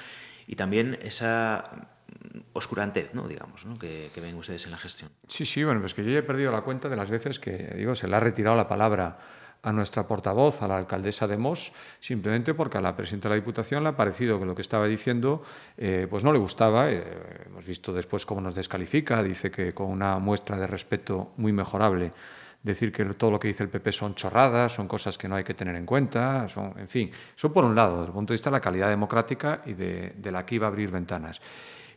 y 0.48 0.56
también 0.56 0.98
esa 1.04 1.95
oscurantez, 2.54 3.14
¿no? 3.14 3.28
digamos, 3.28 3.66
¿no? 3.66 3.78
Que, 3.78 4.10
ven 4.16 4.36
ustedes 4.36 4.66
en 4.66 4.72
la 4.72 4.78
gestión. 4.78 5.12
Sí, 5.28 5.46
sí, 5.46 5.64
bueno, 5.64 5.82
pues 5.82 5.94
que 5.94 6.04
yo 6.04 6.12
ya 6.12 6.20
he 6.20 6.24
perdido 6.24 6.52
la 6.52 6.62
cuenta 6.62 6.90
de 6.90 6.96
las 6.96 7.10
veces 7.10 7.40
que, 7.40 7.74
digo, 7.76 7.96
se 7.96 8.08
le 8.08 8.16
ha 8.16 8.20
retirado 8.20 8.56
la 8.56 8.68
palabra 8.68 9.18
a 9.62 9.72
nuestra 9.72 10.08
portavoz, 10.08 10.62
a 10.62 10.68
la 10.68 10.78
alcaldesa 10.78 11.28
de 11.28 11.38
Mos, 11.38 11.74
simplemente 12.00 12.54
porque 12.54 12.78
a 12.78 12.82
la 12.82 12.96
presidenta 12.96 13.30
de 13.30 13.36
la 13.36 13.42
Diputación 13.42 13.84
le 13.84 13.90
ha 13.90 13.98
parecido 13.98 14.40
que 14.40 14.46
lo 14.46 14.54
que 14.54 14.62
estaba 14.62 14.86
diciendo 14.88 15.44
eh, 15.76 16.08
pues 16.10 16.24
no 16.24 16.32
le 16.32 16.38
gustaba. 16.38 16.92
Eh, 16.92 17.04
hemos 17.48 17.66
visto 17.66 17.92
después 17.92 18.26
cómo 18.26 18.42
nos 18.42 18.54
descalifica, 18.54 19.24
dice 19.24 19.50
que 19.50 19.74
con 19.74 19.88
una 19.88 20.20
muestra 20.20 20.58
de 20.58 20.68
respeto 20.68 21.34
muy 21.38 21.52
mejorable 21.52 22.14
decir 22.62 22.92
que 22.92 23.06
todo 23.06 23.32
lo 23.32 23.40
que 23.40 23.48
dice 23.48 23.64
el 23.64 23.70
PP 23.70 23.92
son 23.92 24.16
chorradas, 24.16 24.74
son 24.74 24.88
cosas 24.88 25.18
que 25.18 25.28
no 25.28 25.36
hay 25.36 25.44
que 25.44 25.54
tener 25.54 25.76
en 25.76 25.86
cuenta, 25.86 26.48
son, 26.48 26.74
en 26.78 26.88
fin, 26.88 27.12
eso 27.36 27.52
por 27.52 27.64
un 27.64 27.76
lado, 27.76 27.98
desde 27.98 28.08
el 28.08 28.14
punto 28.14 28.34
de 28.34 28.36
vista 28.36 28.50
de 28.50 28.56
la 28.56 28.62
calidad 28.62 28.90
democrática 28.90 29.62
y 29.66 29.74
de 29.74 30.32
la 30.32 30.46
que 30.46 30.56
iba 30.56 30.66
a 30.66 30.70
abrir 30.70 30.90
ventanas. 30.90 31.42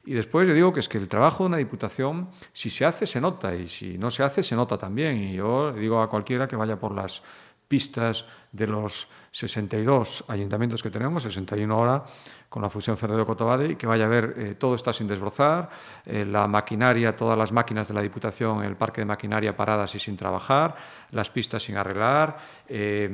Y 0.09 0.15
después 0.15 0.49
yo 0.49 0.55
digo 0.55 0.73
que 0.73 0.81
es 0.81 0.89
que 0.89 0.97
el 0.97 1.07
trabajo 1.07 1.45
de 1.45 1.49
una 1.49 1.57
diputación, 1.59 2.31
si 2.55 2.71
se 2.71 2.87
hace, 2.87 3.05
se 3.05 3.21
nota, 3.21 3.55
y 3.55 3.69
si 3.69 3.99
no 3.99 4.11
se 4.11 4.23
hace, 4.23 4.43
se 4.43 4.57
nota 4.57 4.79
también. 4.79 5.19
Y 5.19 5.35
yo 5.35 5.71
digo 5.71 6.01
a 6.01 6.09
cualquiera 6.09 6.49
que 6.49 6.57
vaya 6.57 6.81
por 6.81 6.95
las 6.95 7.23
pistas 7.69 8.25
de 8.51 8.69
los 8.69 9.07
62 9.33 10.25
ayuntamientos 10.29 10.83
que 10.83 10.89
tenemos, 10.89 11.25
61 11.25 11.75
ahora, 11.75 12.05
con 12.49 12.63
la 12.63 12.71
fusión 12.71 12.97
Cerredo-Cotobade 12.97 13.73
y 13.73 13.77
que 13.77 13.87
vaya 13.87 14.07
a 14.07 14.09
ver 14.09 14.35
eh, 14.39 14.55
todo 14.59 14.75
está 14.75 14.93
sin 14.93 15.07
desbrozar, 15.07 15.69
eh, 16.07 16.25
la 16.25 16.49
maquinaria, 16.49 17.15
todas 17.15 17.37
las 17.37 17.53
máquinas 17.53 17.89
de 17.89 17.95
la 17.95 18.01
Diputación, 18.01 18.65
el 18.65 18.77
parque 18.77 19.03
de 19.03 19.05
maquinaria 19.05 19.55
paradas 19.55 19.95
y 19.95 19.99
sin 19.99 20.17
trabajar, 20.17 20.75
las 21.11 21.29
pistas 21.29 21.63
sin 21.63 21.77
arreglar, 21.77 22.39
eh, 22.67 23.09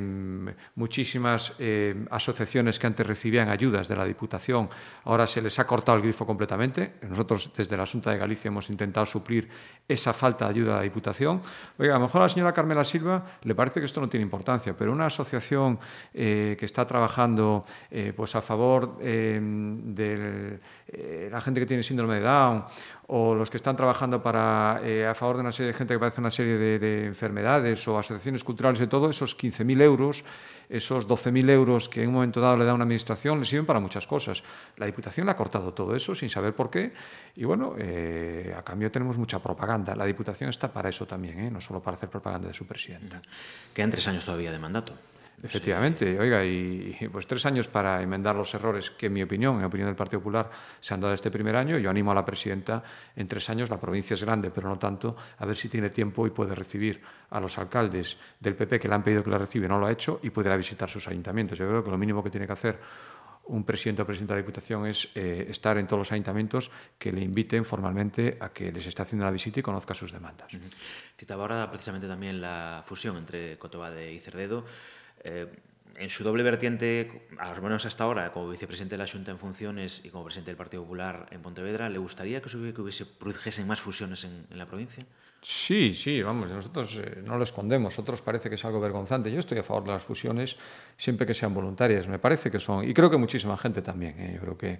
muchísimas 0.75 1.53
asociaciones 2.09 2.79
que 2.79 2.87
antes 2.87 3.05
recibían 3.05 3.49
ayudas 3.49 3.87
de 3.87 3.95
la 3.95 4.05
Diputación, 4.05 4.69
ahora 5.03 5.27
se 5.27 5.41
les 5.41 5.57
ha 5.59 5.67
cortado 5.67 5.97
el 5.97 6.03
grifo 6.03 6.25
completamente. 6.25 6.95
Nosotros 7.01 7.51
desde 7.55 7.77
la 7.77 7.85
Junta 7.85 8.11
de 8.11 8.17
Galicia 8.17 8.49
hemos 8.49 8.69
intentado 8.69 9.05
suplir 9.05 9.49
esa 9.87 10.13
falta 10.13 10.45
de 10.45 10.51
ayuda 10.51 10.73
de 10.73 10.77
la 10.77 10.83
Diputación. 10.83 11.41
Oiga, 11.77 11.95
a 11.95 11.99
lo 11.99 12.05
mejor 12.05 12.21
a 12.21 12.25
la 12.25 12.29
señora 12.29 12.53
Carmela 12.53 12.83
Silva 12.83 13.23
le 13.43 13.55
parece 13.55 13.79
que 13.79 13.85
esto 13.85 14.01
no 14.01 14.09
tiene 14.09 14.23
importancia, 14.23 14.75
pero 14.77 14.91
una 14.91 15.05
asociación 15.05 15.79
que 16.13 16.57
está 16.61 16.85
trabajando 16.85 17.65
pues 18.15 18.35
a 18.35 18.41
favor 18.41 18.97
del 19.33 20.59
eh, 20.87 21.29
la 21.31 21.41
gente 21.41 21.59
que 21.59 21.65
tiene 21.65 21.81
síndrome 21.81 22.15
de 22.15 22.21
Down 22.21 22.63
o 23.07 23.33
los 23.33 23.49
que 23.49 23.57
están 23.57 23.75
trabajando 23.75 24.21
para, 24.21 24.79
eh, 24.83 25.05
a 25.05 25.15
favor 25.15 25.37
de 25.37 25.41
una 25.41 25.51
serie 25.51 25.71
de 25.71 25.77
gente 25.77 25.93
que 25.93 25.99
padece 25.99 26.21
una 26.21 26.31
serie 26.31 26.57
de, 26.57 26.79
de 26.79 27.05
enfermedades 27.05 27.87
o 27.87 27.97
asociaciones 27.97 28.43
culturales 28.43 28.79
y 28.81 28.87
todo, 28.87 29.09
esos 29.09 29.37
15.000 29.37 29.81
euros, 29.81 30.23
esos 30.69 31.07
12.000 31.07 31.49
euros 31.49 31.89
que 31.89 32.03
en 32.03 32.09
un 32.09 32.15
momento 32.15 32.39
dado 32.39 32.57
le 32.57 32.65
da 32.65 32.73
una 32.73 32.83
administración, 32.83 33.39
le 33.39 33.45
sirven 33.45 33.65
para 33.65 33.79
muchas 33.79 34.07
cosas. 34.07 34.43
La 34.77 34.85
Diputación 34.85 35.25
le 35.25 35.31
ha 35.31 35.35
cortado 35.35 35.73
todo 35.73 35.95
eso 35.95 36.15
sin 36.15 36.29
saber 36.29 36.55
por 36.55 36.69
qué 36.69 36.93
y 37.35 37.43
bueno, 37.45 37.75
eh, 37.77 38.53
a 38.57 38.61
cambio 38.63 38.91
tenemos 38.91 39.17
mucha 39.17 39.39
propaganda. 39.39 39.95
La 39.95 40.05
Diputación 40.05 40.49
está 40.49 40.71
para 40.71 40.89
eso 40.89 41.05
también, 41.05 41.51
no 41.51 41.61
solo 41.61 41.81
para 41.81 41.97
hacer 41.97 42.09
propaganda 42.09 42.47
de 42.47 42.53
su 42.53 42.65
presidenta. 42.65 43.21
Quedan 43.73 43.89
tres 43.89 44.07
años 44.07 44.25
todavía 44.25 44.51
de 44.51 44.59
mandato. 44.59 44.93
Efectivamente, 45.43 46.17
oiga, 46.19 46.43
y, 46.43 46.97
pues 47.11 47.27
tres 47.27 47.45
años 47.45 47.67
para 47.67 48.01
enmendar 48.01 48.35
los 48.35 48.53
errores 48.53 48.91
que, 48.91 49.07
en 49.07 49.13
mi 49.13 49.23
opinión, 49.23 49.59
en 49.59 49.65
opinión 49.65 49.87
del 49.87 49.95
Partido 49.95 50.19
Popular, 50.19 50.49
se 50.79 50.93
han 50.93 51.01
dado 51.01 51.13
este 51.13 51.29
primer 51.29 51.55
año. 51.55 51.77
Yo 51.77 51.89
animo 51.89 52.11
a 52.11 52.15
la 52.15 52.25
presidenta 52.25 52.83
en 53.15 53.27
tres 53.27 53.49
años, 53.49 53.69
la 53.69 53.79
provincia 53.79 54.13
es 54.13 54.23
grande, 54.23 54.51
pero 54.51 54.69
no 54.69 54.79
tanto, 54.79 55.15
a 55.37 55.45
ver 55.45 55.57
si 55.57 55.69
tiene 55.69 55.89
tiempo 55.89 56.25
y 56.25 56.29
puede 56.29 56.55
recibir 56.55 57.01
a 57.29 57.39
los 57.39 57.57
alcaldes 57.57 58.17
del 58.39 58.55
PP 58.55 58.79
que 58.79 58.87
le 58.87 58.95
han 58.95 59.03
pedido 59.03 59.23
que 59.23 59.29
la 59.29 59.37
recibe, 59.37 59.67
no 59.67 59.77
lo 59.77 59.87
ha 59.87 59.91
hecho, 59.91 60.19
y 60.23 60.29
puede 60.29 60.49
ir 60.49 60.53
a 60.53 60.57
visitar 60.57 60.89
sus 60.89 61.07
ayuntamientos. 61.07 61.57
Yo 61.57 61.67
creo 61.67 61.83
que 61.83 61.91
lo 61.91 61.97
mínimo 61.97 62.23
que 62.23 62.29
tiene 62.29 62.47
que 62.47 62.53
hacer 62.53 62.79
un 63.47 63.63
presidente 63.63 64.01
o 64.01 64.05
presidenta 64.05 64.33
de 64.33 64.41
la 64.41 64.45
Diputación 64.45 64.87
es 64.87 65.09
eh, 65.13 65.45
estar 65.49 65.77
en 65.77 65.85
todos 65.85 65.99
los 65.99 66.11
ayuntamientos 66.11 66.71
que 66.97 67.11
le 67.11 67.21
inviten 67.21 67.65
formalmente 67.65 68.37
a 68.39 68.49
que 68.49 68.71
les 68.71 68.85
esté 68.87 69.03
haciendo 69.03 69.25
la 69.25 69.31
visita 69.31 69.59
y 69.59 69.63
conozca 69.63 69.93
sus 69.93 70.11
demandas. 70.11 70.49
Citaba 71.17 71.43
ahora 71.43 71.69
precisamente 71.69 72.07
también 72.07 72.41
la 72.41 72.83
fusión 72.85 73.17
entre 73.17 73.57
Cotobade 73.57 74.11
y 74.11 74.19
Cerdedo. 74.19 74.65
Eh, 75.25 75.47
en 75.97 76.09
su 76.09 76.23
doble 76.23 76.43
vertiente, 76.43 77.27
al 77.37 77.61
menos 77.61 77.85
hasta 77.85 78.03
ahora, 78.03 78.31
como 78.31 78.49
vicepresidente 78.49 78.97
de 78.97 79.03
la 79.03 79.09
Junta 79.09 79.31
en 79.31 79.37
funciones 79.37 80.03
y 80.03 80.09
como 80.09 80.25
presidente 80.25 80.51
del 80.51 80.57
Partido 80.57 80.83
Popular 80.83 81.27
en 81.31 81.41
Pontevedra, 81.41 81.89
¿le 81.89 81.97
gustaría 81.97 82.41
que, 82.41 82.57
hubiese, 82.57 82.73
que 82.73 82.81
hubiese 82.81 83.05
produjesen 83.05 83.65
más 83.65 83.79
fusiones 83.79 84.25
en, 84.25 84.45
la 84.49 84.65
provincia? 84.65 85.05
Sí, 85.41 85.93
sí, 85.93 86.21
vamos, 86.21 86.49
nosotros 86.49 86.99
eh, 87.01 87.21
no 87.23 87.37
lo 87.37 87.43
escondemos, 87.43 87.97
otros 87.97 88.21
parece 88.21 88.49
que 88.49 88.55
es 88.55 88.65
algo 88.65 88.79
vergonzante. 88.81 89.31
Yo 89.31 89.39
estoy 89.39 89.59
a 89.59 89.63
favor 89.63 89.85
de 89.85 89.91
las 89.91 90.03
fusiones 90.03 90.57
siempre 90.97 91.25
que 91.25 91.33
sean 91.33 91.53
voluntarias, 91.53 92.07
me 92.07 92.19
parece 92.19 92.51
que 92.51 92.59
son, 92.59 92.87
y 92.87 92.93
creo 92.93 93.09
que 93.09 93.17
muchísima 93.17 93.57
gente 93.57 93.81
también. 93.81 94.19
¿eh? 94.19 94.31
Yo 94.35 94.41
creo 94.41 94.57
que 94.57 94.79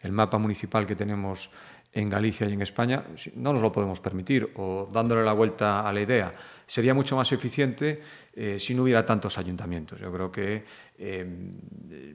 el 0.00 0.12
mapa 0.12 0.38
municipal 0.38 0.86
que 0.86 0.94
tenemos 0.94 1.50
en 1.92 2.08
Galicia 2.08 2.48
y 2.48 2.52
en 2.52 2.62
España 2.62 3.04
no 3.34 3.52
nos 3.52 3.62
lo 3.62 3.72
podemos 3.72 4.00
permitir, 4.00 4.52
o 4.56 4.88
dándole 4.92 5.22
la 5.24 5.32
vuelta 5.32 5.86
a 5.86 5.92
la 5.92 6.00
idea, 6.00 6.32
sería 6.66 6.94
mucho 6.94 7.16
más 7.16 7.30
eficiente 7.32 8.02
eh, 8.34 8.58
si 8.58 8.74
no 8.74 8.84
hubiera 8.84 9.04
tantos 9.04 9.36
ayuntamientos. 9.36 10.00
Yo 10.00 10.10
creo 10.10 10.32
que 10.32 10.64
eh, 10.98 11.26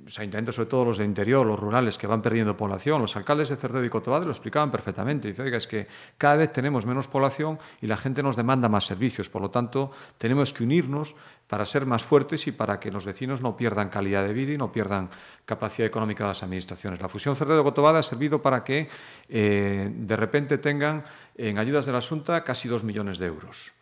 los 0.04 0.18
ayuntamientos, 0.18 0.56
sobre 0.56 0.70
todo 0.70 0.86
los 0.86 0.98
de 0.98 1.06
interior, 1.06 1.46
los 1.46 1.60
rurales, 1.60 1.98
que 1.98 2.08
van 2.08 2.22
perdiendo 2.22 2.58
población, 2.58 3.02
los 3.02 3.16
alcaldes 3.16 3.50
de 3.50 3.56
Cerdedo 3.56 3.86
y 3.86 3.90
Cotobade 3.90 4.26
lo 4.26 4.32
explicaban 4.32 4.72
perfectamente. 4.72 5.28
Dice, 5.28 5.44
oiga, 5.44 5.58
es 5.58 5.68
que 5.68 5.88
cada 6.18 6.38
vez 6.38 6.52
tenemos 6.52 6.86
menos 6.86 7.08
población 7.08 7.60
y 7.82 7.88
la 7.88 7.98
gente 7.98 8.24
nos 8.24 8.36
demanda 8.36 8.68
más 8.68 8.86
servicios. 8.86 9.30
Por 9.30 9.42
lo 9.42 9.52
tanto, 9.52 9.92
tenemos 10.18 10.54
que 10.54 10.64
unirnos 10.64 11.16
para 11.48 11.66
ser 11.66 11.86
más 11.86 12.04
fuertes 12.04 12.48
y 12.48 12.52
para 12.52 12.80
que 12.80 12.92
los 12.92 13.06
vecinos 13.06 13.42
no 13.42 13.56
pierdan 13.56 13.90
calidad 13.90 14.26
de 14.26 14.34
vida 14.34 14.54
y 14.54 14.58
no 14.58 14.72
pierdan 14.72 15.10
capacidad 15.46 15.88
económica 15.88 16.24
de 16.24 16.30
las 16.30 16.44
administraciones. 16.44 17.00
La 17.00 17.10
fusión 17.10 17.36
Cerdedo-Cotobade 17.36 18.00
ha 18.00 18.04
servido 18.04 18.42
para 18.42 18.64
que 18.64 18.90
eh, 19.30 19.90
de 19.94 20.16
repente 20.16 20.58
tengan 20.58 21.06
en 21.38 21.58
ayudas 21.58 21.86
de 21.86 21.92
la 21.92 22.02
Junta 22.02 22.44
casi 22.44 22.68
dos 22.68 22.84
millones 22.84 23.18
de 23.18 23.28
euros 23.28 23.78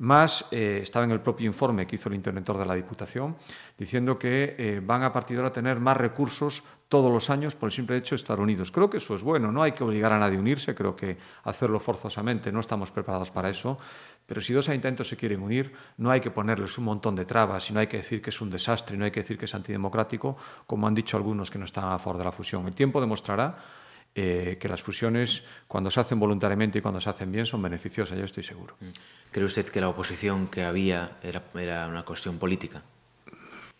más 0.00 0.46
eh, 0.50 0.80
estaba 0.82 1.04
en 1.04 1.10
el 1.10 1.20
propio 1.20 1.46
informe 1.46 1.86
que 1.86 1.96
hizo 1.96 2.08
el 2.08 2.14
interventor 2.14 2.56
de 2.56 2.64
la 2.64 2.74
Diputación, 2.74 3.36
diciendo 3.76 4.18
que 4.18 4.56
eh, 4.58 4.80
van 4.82 5.02
a 5.02 5.12
partir 5.12 5.36
de 5.36 5.42
ahora 5.42 5.50
a 5.50 5.52
tener 5.52 5.78
más 5.78 5.96
recursos 5.96 6.62
todos 6.88 7.12
los 7.12 7.28
años 7.28 7.54
por 7.54 7.68
el 7.68 7.72
simple 7.72 7.96
hecho 7.98 8.14
de 8.14 8.20
estar 8.20 8.40
unidos. 8.40 8.72
Creo 8.72 8.88
que 8.88 8.96
eso 8.96 9.14
es 9.14 9.22
bueno, 9.22 9.52
no 9.52 9.62
hay 9.62 9.72
que 9.72 9.84
obligar 9.84 10.12
a 10.12 10.18
nadie 10.18 10.38
a 10.38 10.40
unirse, 10.40 10.74
creo 10.74 10.96
que 10.96 11.18
hacerlo 11.44 11.78
forzosamente 11.80 12.50
no 12.50 12.60
estamos 12.60 12.90
preparados 12.90 13.30
para 13.30 13.50
eso, 13.50 13.78
pero 14.26 14.40
si 14.40 14.54
dos 14.54 14.68
ayuntamientos 14.70 15.08
se 15.08 15.16
quieren 15.16 15.42
unir, 15.42 15.72
no 15.98 16.10
hay 16.10 16.20
que 16.20 16.30
ponerles 16.30 16.78
un 16.78 16.84
montón 16.84 17.14
de 17.14 17.26
trabas 17.26 17.68
y 17.68 17.74
no 17.74 17.80
hay 17.80 17.86
que 17.86 17.98
decir 17.98 18.22
que 18.22 18.30
es 18.30 18.40
un 18.40 18.50
desastre 18.50 18.96
no 18.96 19.04
hay 19.04 19.10
que 19.10 19.20
decir 19.20 19.36
que 19.36 19.44
es 19.44 19.54
antidemocrático, 19.54 20.36
como 20.66 20.88
han 20.88 20.94
dicho 20.94 21.18
algunos 21.18 21.50
que 21.50 21.58
no 21.58 21.66
están 21.66 21.84
a 21.92 21.98
favor 21.98 22.18
de 22.18 22.24
la 22.24 22.32
fusión. 22.32 22.66
El 22.66 22.74
tiempo 22.74 23.00
demostrará 23.00 23.79
eh, 24.14 24.56
que 24.60 24.68
las 24.68 24.82
fusiones, 24.82 25.44
cuando 25.68 25.90
se 25.90 26.00
hacen 26.00 26.18
voluntariamente 26.18 26.78
y 26.78 26.82
cuando 26.82 27.00
se 27.00 27.08
hacen 27.08 27.30
bien, 27.30 27.46
son 27.46 27.62
beneficiosas, 27.62 28.18
yo 28.18 28.24
estoy 28.24 28.42
seguro. 28.42 28.76
Mm. 28.80 28.88
¿Cree 29.30 29.44
usted 29.44 29.66
que 29.66 29.80
la 29.80 29.88
oposición 29.88 30.48
que 30.48 30.64
había 30.64 31.18
era, 31.22 31.44
era 31.54 31.86
una 31.86 32.04
cuestión 32.04 32.38
política? 32.38 32.82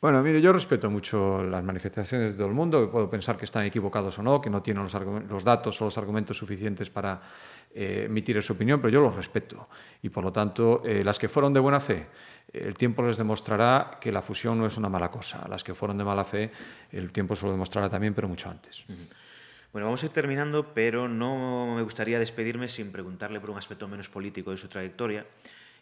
Bueno, 0.00 0.22
mire, 0.22 0.40
yo 0.40 0.50
respeto 0.52 0.88
mucho 0.88 1.42
las 1.42 1.62
manifestaciones 1.62 2.32
de 2.32 2.38
todo 2.38 2.46
el 2.46 2.54
mundo, 2.54 2.90
puedo 2.90 3.10
pensar 3.10 3.36
que 3.36 3.44
están 3.44 3.66
equivocados 3.66 4.18
o 4.18 4.22
no, 4.22 4.40
que 4.40 4.48
no 4.48 4.62
tienen 4.62 4.82
los, 4.84 4.94
los 5.28 5.44
datos 5.44 5.78
o 5.82 5.84
los 5.84 5.98
argumentos 5.98 6.38
suficientes 6.38 6.88
para 6.88 7.20
eh, 7.74 8.04
emitir 8.06 8.42
su 8.42 8.54
opinión, 8.54 8.80
pero 8.80 8.92
yo 8.94 9.02
los 9.02 9.14
respeto. 9.14 9.68
Y 10.00 10.08
por 10.08 10.24
lo 10.24 10.32
tanto, 10.32 10.82
eh, 10.86 11.04
las 11.04 11.18
que 11.18 11.28
fueron 11.28 11.52
de 11.52 11.60
buena 11.60 11.80
fe, 11.80 12.06
el 12.50 12.74
tiempo 12.74 13.02
les 13.02 13.18
demostrará 13.18 13.98
que 14.00 14.10
la 14.10 14.22
fusión 14.22 14.58
no 14.58 14.66
es 14.66 14.78
una 14.78 14.88
mala 14.88 15.10
cosa. 15.10 15.46
Las 15.48 15.62
que 15.62 15.74
fueron 15.74 15.98
de 15.98 16.04
mala 16.04 16.24
fe, 16.24 16.50
el 16.92 17.12
tiempo 17.12 17.36
se 17.36 17.44
lo 17.44 17.52
demostrará 17.52 17.90
también, 17.90 18.14
pero 18.14 18.26
mucho 18.26 18.48
antes. 18.48 18.86
Uh 18.88 18.92
-huh. 18.92 19.08
Bueno, 19.72 19.87
vamos 19.87 20.02
a 20.02 20.06
ir 20.06 20.12
terminando, 20.12 20.74
pero 20.74 21.06
no 21.06 21.74
me 21.76 21.83
gustaría 21.83 22.18
despedirme 22.18 22.68
sin 22.68 22.90
preguntarle 22.90 23.40
por 23.40 23.50
un 23.50 23.59
aspecto 23.59 23.87
menos 23.87 24.09
político 24.09 24.50
de 24.50 24.56
su 24.56 24.68
trayectoria. 24.68 25.26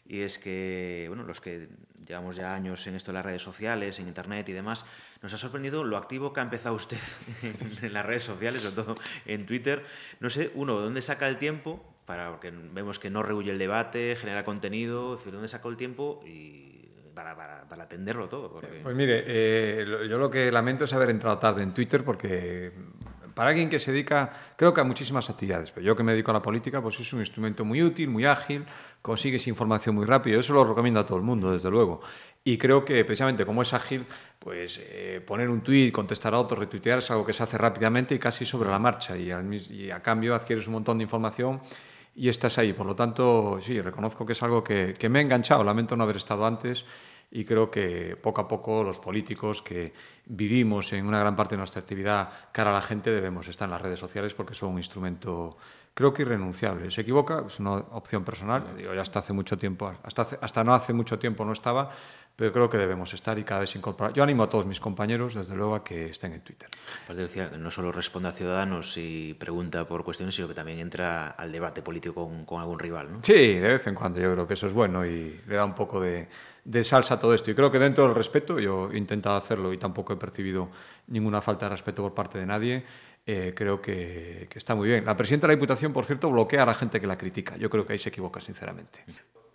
Y 0.07 0.21
es 0.21 0.39
que, 0.39 1.07
bueno, 1.09 1.23
los 1.23 1.41
que 1.41 1.69
llevamos 2.07 2.37
ya 2.37 2.55
años 2.55 2.87
en 2.87 2.95
esto 2.95 3.13
de 3.13 3.15
las 3.15 3.25
redes 3.25 3.43
sociales, 3.43 3.99
en 3.99 4.09
Internet 4.09 4.47
y 4.51 4.53
demás, 4.53 4.85
nos 5.23 5.33
ha 5.33 5.39
sorprendido 5.39 5.85
lo 5.85 5.97
activo 5.97 6.35
que 6.35 6.41
ha 6.41 6.43
empezado 6.43 6.75
usted 6.75 6.99
en 7.83 7.93
las 7.93 8.05
redes 8.05 8.25
sociales, 8.25 8.61
sobre 8.61 8.77
todo 8.77 8.95
en 9.25 9.47
Twitter. 9.47 9.85
No 10.21 10.29
sé, 10.29 10.51
uno, 10.55 10.77
¿de 10.79 10.85
dónde 10.85 11.01
saca 11.01 11.27
el 11.27 11.39
tiempo? 11.39 11.83
Para, 12.05 12.31
porque 12.31 12.51
vemos 12.51 12.99
que 12.99 13.09
no 13.09 13.23
rehuye 13.23 13.51
el 13.51 13.59
debate, 13.59 14.17
genera 14.17 14.45
contenido, 14.45 15.17
¿de 15.17 15.31
dónde 15.31 15.49
sacó 15.49 15.71
el 15.71 15.77
tiempo? 15.79 16.23
Y 16.27 16.89
para, 17.15 17.35
para, 17.35 17.69
para, 17.69 17.85
atenderlo 17.85 18.29
todo. 18.29 18.51
Porque... 18.51 18.81
Pues 18.83 18.97
mire, 18.97 19.25
eh, 19.27 19.85
yo 20.09 20.19
lo 20.19 20.31
que 20.31 20.53
lamento 20.53 20.85
es 20.85 20.93
haber 20.93 21.11
entrado 21.11 21.39
tarde 21.39 21.63
en 21.63 21.75
Twitter 21.75 22.05
porque 22.05 22.73
para 23.39 23.51
alguien 23.51 23.71
que 23.71 23.79
se 23.79 23.93
dedica, 23.93 24.33
creo 24.57 24.75
que 24.75 24.81
a 24.81 24.85
muchísimas 24.85 25.31
actividades, 25.31 25.71
pero 25.71 25.87
yo 25.87 25.95
que 25.95 26.03
me 26.03 26.11
dedico 26.11 26.33
a 26.33 26.35
la 26.35 26.43
política, 26.43 26.83
pues 26.83 26.99
es 26.99 27.13
un 27.13 27.21
instrumento 27.21 27.65
muy 27.65 27.81
útil, 27.85 28.09
muy 28.09 28.25
ágil, 28.25 28.65
consigues 29.01 29.47
información 29.47 29.95
muy 29.95 30.07
rápido, 30.07 30.41
eso 30.41 30.53
lo 30.55 30.65
recomiendo 30.65 30.99
a 30.99 31.07
todo 31.07 31.19
el 31.19 31.23
mundo, 31.23 31.53
desde 31.53 31.71
luego. 31.71 32.01
Y 32.43 32.59
creo 32.59 32.85
que 32.85 33.05
precisamente 33.05 33.47
como 33.47 33.63
es 33.63 33.73
ágil, 33.73 34.07
pues 34.41 34.81
eh, 34.83 35.23
poner 35.25 35.51
un 35.51 35.61
tuit, 35.61 35.95
contestar 35.95 36.35
a 36.35 36.41
otro, 36.41 36.59
retuitear 36.59 36.99
es 36.99 37.13
algo 37.13 37.25
que 37.25 37.33
se 37.33 37.45
hace 37.45 37.57
rápidamente 37.57 38.13
y 38.17 38.19
casi 38.19 38.45
sobre 38.45 38.71
la 38.71 38.81
marcha 38.81 39.17
y, 39.17 39.31
al, 39.31 39.49
a 39.95 40.03
cambio 40.03 40.35
adquieres 40.35 40.67
un 40.67 40.73
montón 40.73 40.99
de 40.99 41.05
información 41.05 41.61
y 42.17 42.29
estás 42.29 42.59
ahí. 42.59 42.73
Por 42.73 42.87
lo 42.87 42.97
tanto, 42.97 43.61
sí, 43.63 43.81
reconozco 43.81 44.27
que 44.27 44.33
es 44.33 44.43
algo 44.43 44.65
que, 44.65 44.95
que 44.99 45.09
me 45.09 45.21
ha 45.21 45.23
enganchado, 45.23 45.63
lamento 45.63 45.95
no 45.95 46.03
haber 46.03 46.17
estado 46.17 46.45
antes 46.45 46.85
y 47.31 47.45
creo 47.45 47.71
que 47.71 48.17
poco 48.17 48.41
a 48.41 48.49
poco 48.49 48.83
los 48.83 48.99
políticos 48.99 49.61
que 49.61 49.93
vivimos 50.25 50.93
en 50.93 51.07
una 51.07 51.21
gran 51.21 51.37
parte 51.37 51.55
de 51.55 51.59
nuestra 51.59 51.81
actividad 51.81 52.31
cara 52.53 52.71
a 52.71 52.75
la 52.75 52.83
gente 52.83 53.11
debemos 53.11 53.49
estar 53.49 53.67
en 53.67 53.73
las 53.73 53.83
redes 53.83 53.99
sociales 53.99 54.35
porque 54.35 54.55
son 54.55 54.73
un 54.73 54.79
instrumento 54.79 55.57
creo 55.99 56.15
que 56.15 56.23
irrenunciable. 56.23 56.93
Se 56.93 57.01
equivoca, 57.01 57.43
es 57.45 57.59
una 57.59 57.73
opción 57.73 58.23
personal, 58.23 58.77
digo, 58.77 58.95
ya 58.95 59.01
hasta 59.01 59.19
hace 59.19 59.33
mucho 59.33 59.59
tiempo, 59.59 59.93
hasta, 60.05 60.23
hace, 60.23 60.39
hasta 60.41 60.63
no 60.63 60.73
hace 60.73 60.93
mucho 60.93 61.19
tiempo 61.19 61.45
no 61.45 61.53
estaba, 61.53 61.91
pero 62.39 62.53
creo 62.53 62.71
que 62.71 62.79
debemos 62.79 63.13
estar 63.15 63.37
y 63.37 63.43
cada 63.43 63.63
vez 63.63 63.75
incorporar. 63.75 64.13
Yo 64.13 64.23
animo 64.23 64.45
a 64.45 64.49
todos 64.49 64.65
mis 64.65 64.79
compañeros, 64.79 65.35
desde 65.35 65.57
luego, 65.57 65.75
a 65.75 65.83
que 65.83 66.11
estén 66.11 66.35
en 66.35 66.41
Twitter. 66.43 66.69
Pues 67.05 67.19
decía, 67.19 67.51
no 67.59 67.69
solo 67.69 67.91
responde 67.91 68.29
a 68.29 68.33
ciudadanos 68.33 68.97
y 68.97 69.35
pregunta 69.35 69.89
por 69.89 70.05
cuestiones, 70.05 70.37
sino 70.37 70.47
que 70.47 70.55
también 70.55 70.79
entra 70.79 71.31
al 71.31 71.51
debate 71.51 71.83
político 71.83 72.15
con, 72.15 72.45
con 72.45 72.61
algún 72.61 72.79
rival, 72.79 73.13
¿no? 73.13 73.19
Sí, 73.25 73.55
de 73.55 73.67
vez 73.67 73.85
en 73.89 73.97
cuando 73.97 74.21
yo 74.21 74.33
creo 74.33 74.47
que 74.47 74.55
eso 74.55 74.69
es 74.69 74.73
bueno 74.73 75.05
y 75.05 75.41
le 75.49 75.57
da 75.57 75.65
un 75.65 75.75
poco 75.75 76.01
de, 76.01 76.29
de 76.65 76.85
salsa 76.85 77.15
a 77.15 77.19
todo 77.19 77.35
esto. 77.35 77.51
Y 77.51 77.57
creo 77.57 77.73
que 77.73 77.81
dentro 77.81 78.05
del 78.05 78.15
respeto, 78.15 78.61
yo 78.61 78.89
he 78.93 78.99
intentado 78.99 79.37
hacerlo 79.37 79.73
y 79.73 79.79
tampoco 79.79 80.13
he 80.13 80.17
percibido 80.17 80.71
ninguna 81.09 81.41
falta 81.41 81.67
de 81.67 81.71
respeto 81.71 82.05
por 82.05 82.15
parte 82.15 82.39
de 82.39 82.47
nadie, 82.47 82.85
eh, 83.27 83.53
creo 83.53 83.83
que, 83.83 84.47
que, 84.49 84.59
está 84.61 84.77
muy 84.77 84.87
bien. 84.87 85.05
La 85.05 85.17
presidenta 85.17 85.49
de 85.49 85.55
la 85.55 85.57
Diputación, 85.57 85.93
por 85.93 86.05
cierto, 86.05 86.31
bloquea 86.31 86.63
a 86.63 86.67
la 86.67 86.75
gente 86.75 87.01
que 87.01 87.09
la 87.09 87.19
critica. 87.19 87.57
Yo 87.57 87.69
creo 87.69 87.85
que 87.85 87.95
ahí 87.95 87.99
se 87.99 88.11
equivoca, 88.11 88.41
sinceramente. 88.41 89.01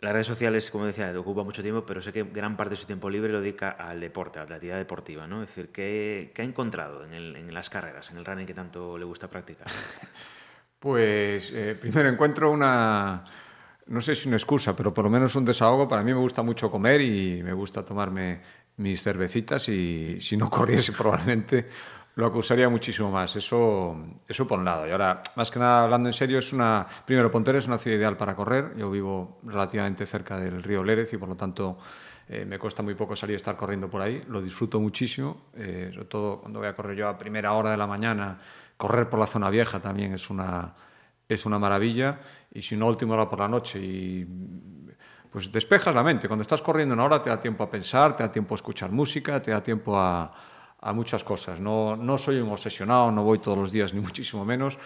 Las 0.03 0.11
redes 0.11 0.27
sociales, 0.27 0.69
como 0.69 0.85
decía, 0.85 1.13
le 1.13 1.17
ocupa 1.17 1.43
mucho 1.43 1.61
tiempo, 1.61 1.85
pero 1.85 2.01
sé 2.01 2.11
que 2.11 2.23
gran 2.23 2.57
parte 2.57 2.71
de 2.71 2.75
su 2.75 2.85
tiempo 2.85 3.09
libre 3.09 3.31
lo 3.31 3.39
dedica 3.39 3.69
al 3.69 4.01
deporte, 4.01 4.37
a 4.37 4.45
la 4.45 4.55
actividad 4.55 4.75
deportiva, 4.75 5.27
¿no? 5.27 5.41
Es 5.41 5.47
decir, 5.47 5.69
¿qué, 5.71 6.33
qué 6.35 6.41
ha 6.41 6.45
encontrado 6.45 7.05
en, 7.05 7.53
las 7.53 7.69
carreras, 7.69 8.11
en 8.11 8.17
el 8.17 8.25
running 8.25 8.45
que 8.45 8.53
tanto 8.53 8.97
le 8.97 9.05
gusta 9.05 9.29
practicar? 9.29 9.67
Pues 10.77 11.49
eh, 11.53 11.77
primero 11.79 12.09
encuentro 12.09 12.51
una, 12.51 13.23
no 13.87 14.01
sé 14.01 14.15
si 14.17 14.27
una 14.27 14.35
excusa, 14.35 14.75
pero 14.75 14.93
por 14.93 15.05
lo 15.05 15.09
menos 15.09 15.33
un 15.35 15.45
desahogo. 15.45 15.87
Para 15.87 16.03
mí 16.03 16.11
me 16.11 16.19
gusta 16.19 16.41
mucho 16.41 16.69
comer 16.69 16.99
y 16.99 17.41
me 17.41 17.53
gusta 17.53 17.85
tomarme 17.85 18.41
mis 18.75 19.01
cervecitas 19.01 19.69
y 19.69 20.19
si 20.19 20.35
no 20.35 20.49
corriese 20.49 20.91
probablemente 20.97 21.69
lo 22.15 22.25
acusaría 22.25 22.69
muchísimo 22.69 23.11
más. 23.11 23.35
Eso, 23.35 23.97
eso 24.27 24.47
por 24.47 24.59
un 24.59 24.65
lado. 24.65 24.87
Y 24.87 24.91
ahora, 24.91 25.21
más 25.35 25.49
que 25.49 25.59
nada, 25.59 25.83
hablando 25.83 26.09
en 26.09 26.13
serio, 26.13 26.39
es 26.39 26.53
una... 26.53 26.85
Primero, 27.05 27.31
Pontevedra 27.31 27.59
es 27.59 27.67
una 27.67 27.77
ciudad 27.77 27.97
ideal 27.97 28.17
para 28.17 28.35
correr. 28.35 28.73
Yo 28.77 28.91
vivo 28.91 29.39
relativamente 29.43 30.05
cerca 30.05 30.37
del 30.37 30.61
río 30.61 30.83
Lérez 30.83 31.11
y, 31.13 31.17
por 31.17 31.29
lo 31.29 31.35
tanto, 31.35 31.77
eh, 32.29 32.45
me 32.45 32.59
cuesta 32.59 32.83
muy 32.83 32.95
poco 32.95 33.15
salir 33.15 33.35
a 33.35 33.37
estar 33.37 33.55
corriendo 33.55 33.89
por 33.89 34.01
ahí. 34.01 34.23
Lo 34.27 34.41
disfruto 34.41 34.79
muchísimo, 34.79 35.47
eh, 35.55 35.89
sobre 35.93 36.05
todo 36.05 36.41
cuando 36.41 36.59
voy 36.59 36.67
a 36.67 36.75
correr 36.75 36.97
yo 36.97 37.07
a 37.07 37.17
primera 37.17 37.53
hora 37.53 37.71
de 37.71 37.77
la 37.77 37.87
mañana 37.87 38.39
correr 38.77 39.09
por 39.09 39.19
la 39.19 39.27
zona 39.27 39.49
vieja 39.49 39.79
también 39.79 40.13
es 40.13 40.29
una, 40.29 40.73
es 41.27 41.45
una 41.45 41.59
maravilla. 41.59 42.19
Y 42.51 42.61
si 42.61 42.75
no, 42.75 42.87
última 42.87 43.13
hora 43.13 43.29
por 43.29 43.39
la 43.39 43.47
noche 43.47 43.79
y 43.79 44.27
pues 45.31 45.51
despejas 45.51 45.95
la 45.95 46.03
mente. 46.03 46.27
Cuando 46.27 46.43
estás 46.43 46.61
corriendo 46.61 46.93
una 46.93 47.05
hora 47.05 47.21
te 47.21 47.29
da 47.29 47.39
tiempo 47.39 47.63
a 47.63 47.69
pensar, 47.69 48.15
te 48.15 48.23
da 48.23 48.31
tiempo 48.31 48.53
a 48.53 48.57
escuchar 48.57 48.91
música, 48.91 49.41
te 49.41 49.51
da 49.51 49.63
tiempo 49.63 49.97
a, 49.97 50.31
a 50.83 50.93
muchas 50.93 51.23
cosas. 51.23 51.59
No, 51.59 51.95
no 51.95 52.17
soy 52.17 52.37
un 52.37 52.51
obsesionado, 52.51 53.09
no 53.11 53.23
voy 53.23 53.39
todos 53.39 53.57
los 53.57 53.71
días, 53.71 53.93
ni 53.93 54.01
muchísimo 54.07 54.43
menos, 54.45 54.77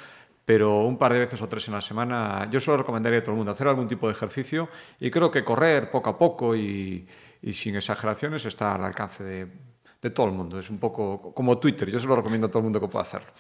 pero 0.46 0.86
un 0.86 0.98
par 0.98 1.12
de 1.12 1.20
veces 1.20 1.42
o 1.42 1.50
tres 1.50 1.68
en 1.68 1.74
la 1.74 1.82
semana, 1.82 2.48
yo 2.52 2.62
solo 2.62 2.78
recomendaría 2.78 3.20
a 3.20 3.22
todo 3.22 3.32
el 3.32 3.38
mundo 3.38 3.52
hacer 3.52 3.68
algún 3.68 3.88
tipo 3.88 4.08
de 4.08 4.14
ejercicio 4.14 4.70
y 5.00 5.12
creo 5.12 5.30
que 5.32 5.44
correr 5.44 5.92
poco 5.92 6.10
a 6.10 6.18
poco 6.18 6.56
y, 6.56 7.08
y 7.42 7.54
sin 7.54 7.76
exageraciones 7.76 8.46
está 8.46 8.76
al 8.76 8.84
alcance 8.84 9.24
de, 9.24 9.48
de, 10.02 10.10
todo 10.12 10.28
el 10.28 10.34
mundo. 10.34 10.60
Es 10.60 10.70
un 10.70 10.78
poco 10.78 11.34
como 11.34 11.58
Twitter, 11.58 11.90
yo 11.90 12.00
se 12.00 12.08
lo 12.08 12.16
recomiendo 12.16 12.48
a 12.48 12.50
todo 12.50 12.60
el 12.60 12.64
mundo 12.66 12.80
que 12.80 12.88
pueda 12.88 13.04
hacerlo. 13.04 13.34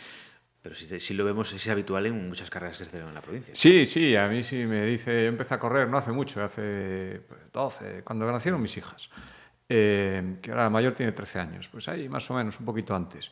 Pero 0.61 0.75
si, 0.75 0.99
si 0.99 1.13
lo 1.13 1.23
vemos, 1.23 1.53
es 1.53 1.65
habitual 1.69 2.07
en 2.07 2.27
muchas 2.27 2.49
carreras 2.49 2.77
que 2.77 2.83
se 2.83 2.91
celebran 2.91 3.11
en 3.11 3.15
la 3.15 3.21
provincia. 3.21 3.53
Sí, 3.55 3.85
sí, 3.85 4.15
a 4.17 4.27
mí 4.27 4.43
sí 4.43 4.65
me 4.65 4.83
dice, 4.83 5.23
yo 5.23 5.29
empecé 5.29 5.53
a 5.53 5.59
correr 5.59 5.87
no 5.87 5.97
hace 5.97 6.11
mucho, 6.11 6.43
hace 6.43 7.21
pues, 7.25 7.39
12, 7.53 8.03
cuando 8.03 8.29
nacieron 8.29 8.61
mis 8.61 8.75
hijas, 8.75 9.09
eh, 9.69 10.37
que 10.41 10.51
ahora 10.51 10.63
la 10.63 10.69
mayor 10.69 10.93
tiene 10.93 11.11
13 11.11 11.39
años, 11.39 11.69
pues 11.71 11.87
ahí 11.87 12.07
más 12.07 12.29
o 12.31 12.33
menos, 12.33 12.59
un 12.59 12.65
poquito 12.65 12.95
antes. 12.95 13.31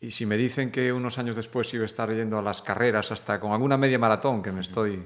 Y 0.00 0.10
si 0.10 0.26
me 0.26 0.36
dicen 0.36 0.70
que 0.70 0.92
unos 0.92 1.18
años 1.18 1.36
después 1.36 1.72
iba 1.74 1.84
a 1.84 1.86
estar 1.86 2.12
yendo 2.12 2.38
a 2.38 2.42
las 2.42 2.60
carreras, 2.60 3.12
hasta 3.12 3.38
con 3.38 3.52
alguna 3.52 3.76
media 3.76 3.98
maratón 3.98 4.42
que 4.42 4.50
me 4.50 4.60
estoy, 4.60 5.00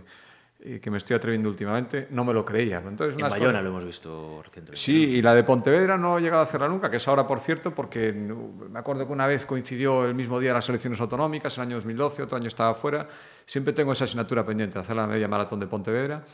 eh, 0.60 0.80
que 0.80 0.90
me 0.90 0.96
estoy 0.96 1.16
atreviendo 1.16 1.50
últimamente, 1.50 2.08
no 2.10 2.24
me 2.24 2.32
lo 2.32 2.46
creía. 2.46 2.78
Entonces, 2.78 3.14
en 3.14 3.20
Bayona 3.20 3.38
cosas... 3.38 3.62
lo 3.62 3.68
hemos 3.68 3.84
visto 3.84 4.42
recientemente. 4.42 4.82
Sí, 4.82 5.04
y 5.04 5.20
la 5.20 5.34
de 5.34 5.44
Pontevedra 5.44 5.98
no 5.98 6.16
he 6.16 6.22
llegado 6.22 6.40
a 6.40 6.44
hacerla 6.44 6.68
nunca, 6.68 6.90
que 6.90 6.96
es 6.96 7.08
ahora, 7.08 7.26
por 7.26 7.40
cierto, 7.40 7.74
porque 7.74 8.12
me 8.12 8.78
acuerdo 8.78 9.06
que 9.06 9.12
una 9.12 9.26
vez 9.26 9.44
coincidió 9.44 10.06
el 10.06 10.14
mismo 10.14 10.40
día 10.40 10.54
las 10.54 10.66
elecciones 10.70 10.98
autonómicas, 10.98 11.58
el 11.58 11.64
año 11.64 11.76
2012, 11.76 12.22
otro 12.22 12.38
año 12.38 12.48
estaba 12.48 12.74
fuera. 12.74 13.06
Siempre 13.44 13.74
tengo 13.74 13.92
esa 13.92 14.04
asignatura 14.04 14.46
pendiente, 14.46 14.78
hacer 14.78 14.96
la 14.96 15.06
media 15.06 15.28
maratón 15.28 15.60
de 15.60 15.66
Pontevedra. 15.66 16.24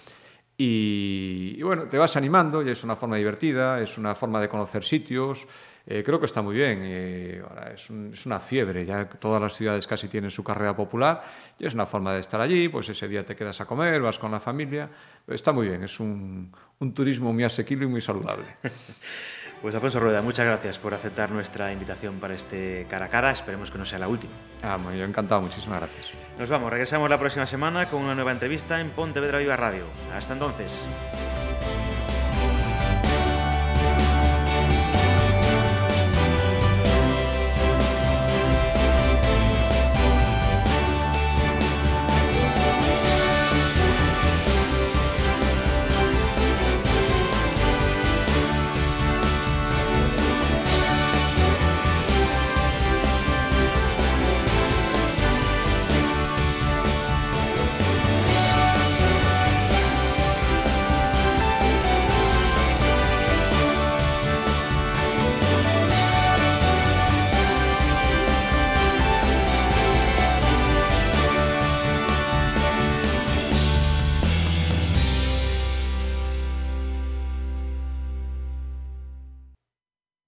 Y, 0.64 1.57
y, 1.59 1.62
bueno, 1.64 1.88
te 1.88 1.98
vas 1.98 2.16
animando 2.16 2.62
y 2.62 2.70
es 2.70 2.85
una 2.85 2.94
forma 2.94 3.16
divertida, 3.16 3.81
es 3.81 3.98
una 3.98 4.14
forma 4.14 4.40
de 4.40 4.48
conocer 4.48 4.85
sitios. 4.85 5.44
Eh, 5.85 6.05
creo 6.07 6.20
que 6.20 6.27
está 6.27 6.40
muy 6.40 6.55
bien. 6.55 6.79
Eh, 6.85 7.42
ahora 7.42 7.72
es, 7.72 7.90
un, 7.90 8.12
es, 8.12 8.25
una 8.27 8.38
fiebre, 8.38 8.87
ya 8.87 9.09
todas 9.09 9.42
las 9.42 9.57
ciudades 9.57 9.88
casi 9.88 10.07
tienen 10.07 10.31
su 10.31 10.44
carrera 10.44 10.77
popular 10.77 11.25
y 11.59 11.66
es 11.66 11.75
una 11.75 11.85
forma 11.85 12.14
de 12.14 12.20
estar 12.20 12.40
allí, 12.40 12.68
pues 12.68 12.88
ese 12.88 13.09
día 13.09 13.27
te 13.27 13.35
quedas 13.35 13.61
a 13.61 13.64
comer, 13.64 14.01
vas 14.03 14.20
con 14.20 14.31
la 14.31 14.38
familia. 14.38 14.88
Está 15.27 15.51
muy 15.51 15.66
bien, 15.66 15.83
es 15.83 15.98
un, 15.98 16.53
un 16.79 16.94
turismo 16.94 17.33
muy 17.33 17.42
asequible 17.42 17.87
y 17.87 17.88
muy 17.88 18.01
saludable. 18.01 18.44
Pues 19.62 19.77
Alfonso 19.77 20.01
Rueda, 20.01 20.22
muchas 20.22 20.44
gracias 20.44 20.77
por 20.81 20.92
aceptar 20.92 21.31
nuestra 21.31 21.72
invitación 21.72 22.18
para 22.18 22.35
este 22.35 22.85
cara 22.90 23.07
a 23.07 23.09
cara. 23.09 23.31
Esperemos 23.31 23.70
que 23.70 23.79
no 23.79 23.87
sea 23.87 24.01
la 24.01 24.09
última. 24.09 24.33
Ah, 24.61 24.77
yo 24.92 25.05
encantado, 25.05 25.40
muchísimas 25.40 25.79
gracias. 25.79 26.22
Nos 26.38 26.49
vamos, 26.49 26.71
regresamos 26.71 27.11
la 27.11 27.18
próxima 27.18 27.47
semana 27.47 27.87
con 27.87 28.03
una 28.03 28.14
nueva 28.14 28.33
entrevista 28.33 28.81
en 28.81 28.90
Pontevedra 28.90 29.38
Viva 29.38 29.57
Radio. 29.57 29.85
Hasta 30.14 30.33
entonces. 30.33 30.88